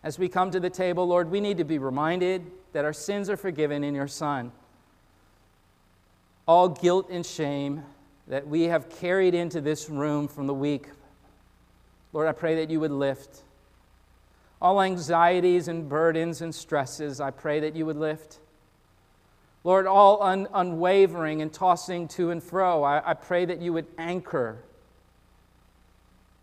[0.04, 3.30] As we come to the table, Lord, we need to be reminded that our sins
[3.30, 4.52] are forgiven in your Son.
[6.46, 7.86] All guilt and shame
[8.28, 10.88] that we have carried into this room from the week,
[12.12, 13.44] Lord, I pray that you would lift.
[14.62, 18.40] All anxieties and burdens and stresses, I pray that you would lift.
[19.64, 23.88] Lord, all un- unwavering and tossing to and fro, I, I pray that you would
[23.98, 24.64] anchor.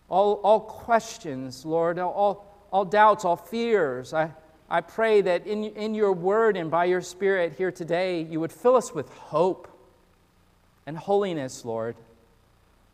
[0.09, 4.33] All, all questions, Lord, all, all doubts, all fears, I,
[4.69, 8.53] I pray that in, in your word and by your spirit here today, you would
[8.53, 9.69] fill us with hope
[10.87, 11.97] and holiness, Lord.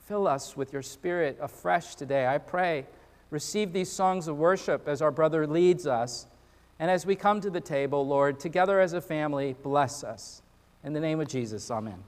[0.06, 2.26] Fill us with your spirit afresh today.
[2.26, 2.86] I pray.
[3.30, 6.26] Receive these songs of worship as our brother leads us.
[6.82, 10.42] And as we come to the table, Lord, together as a family, bless us.
[10.82, 12.02] In the name of Jesus, amen.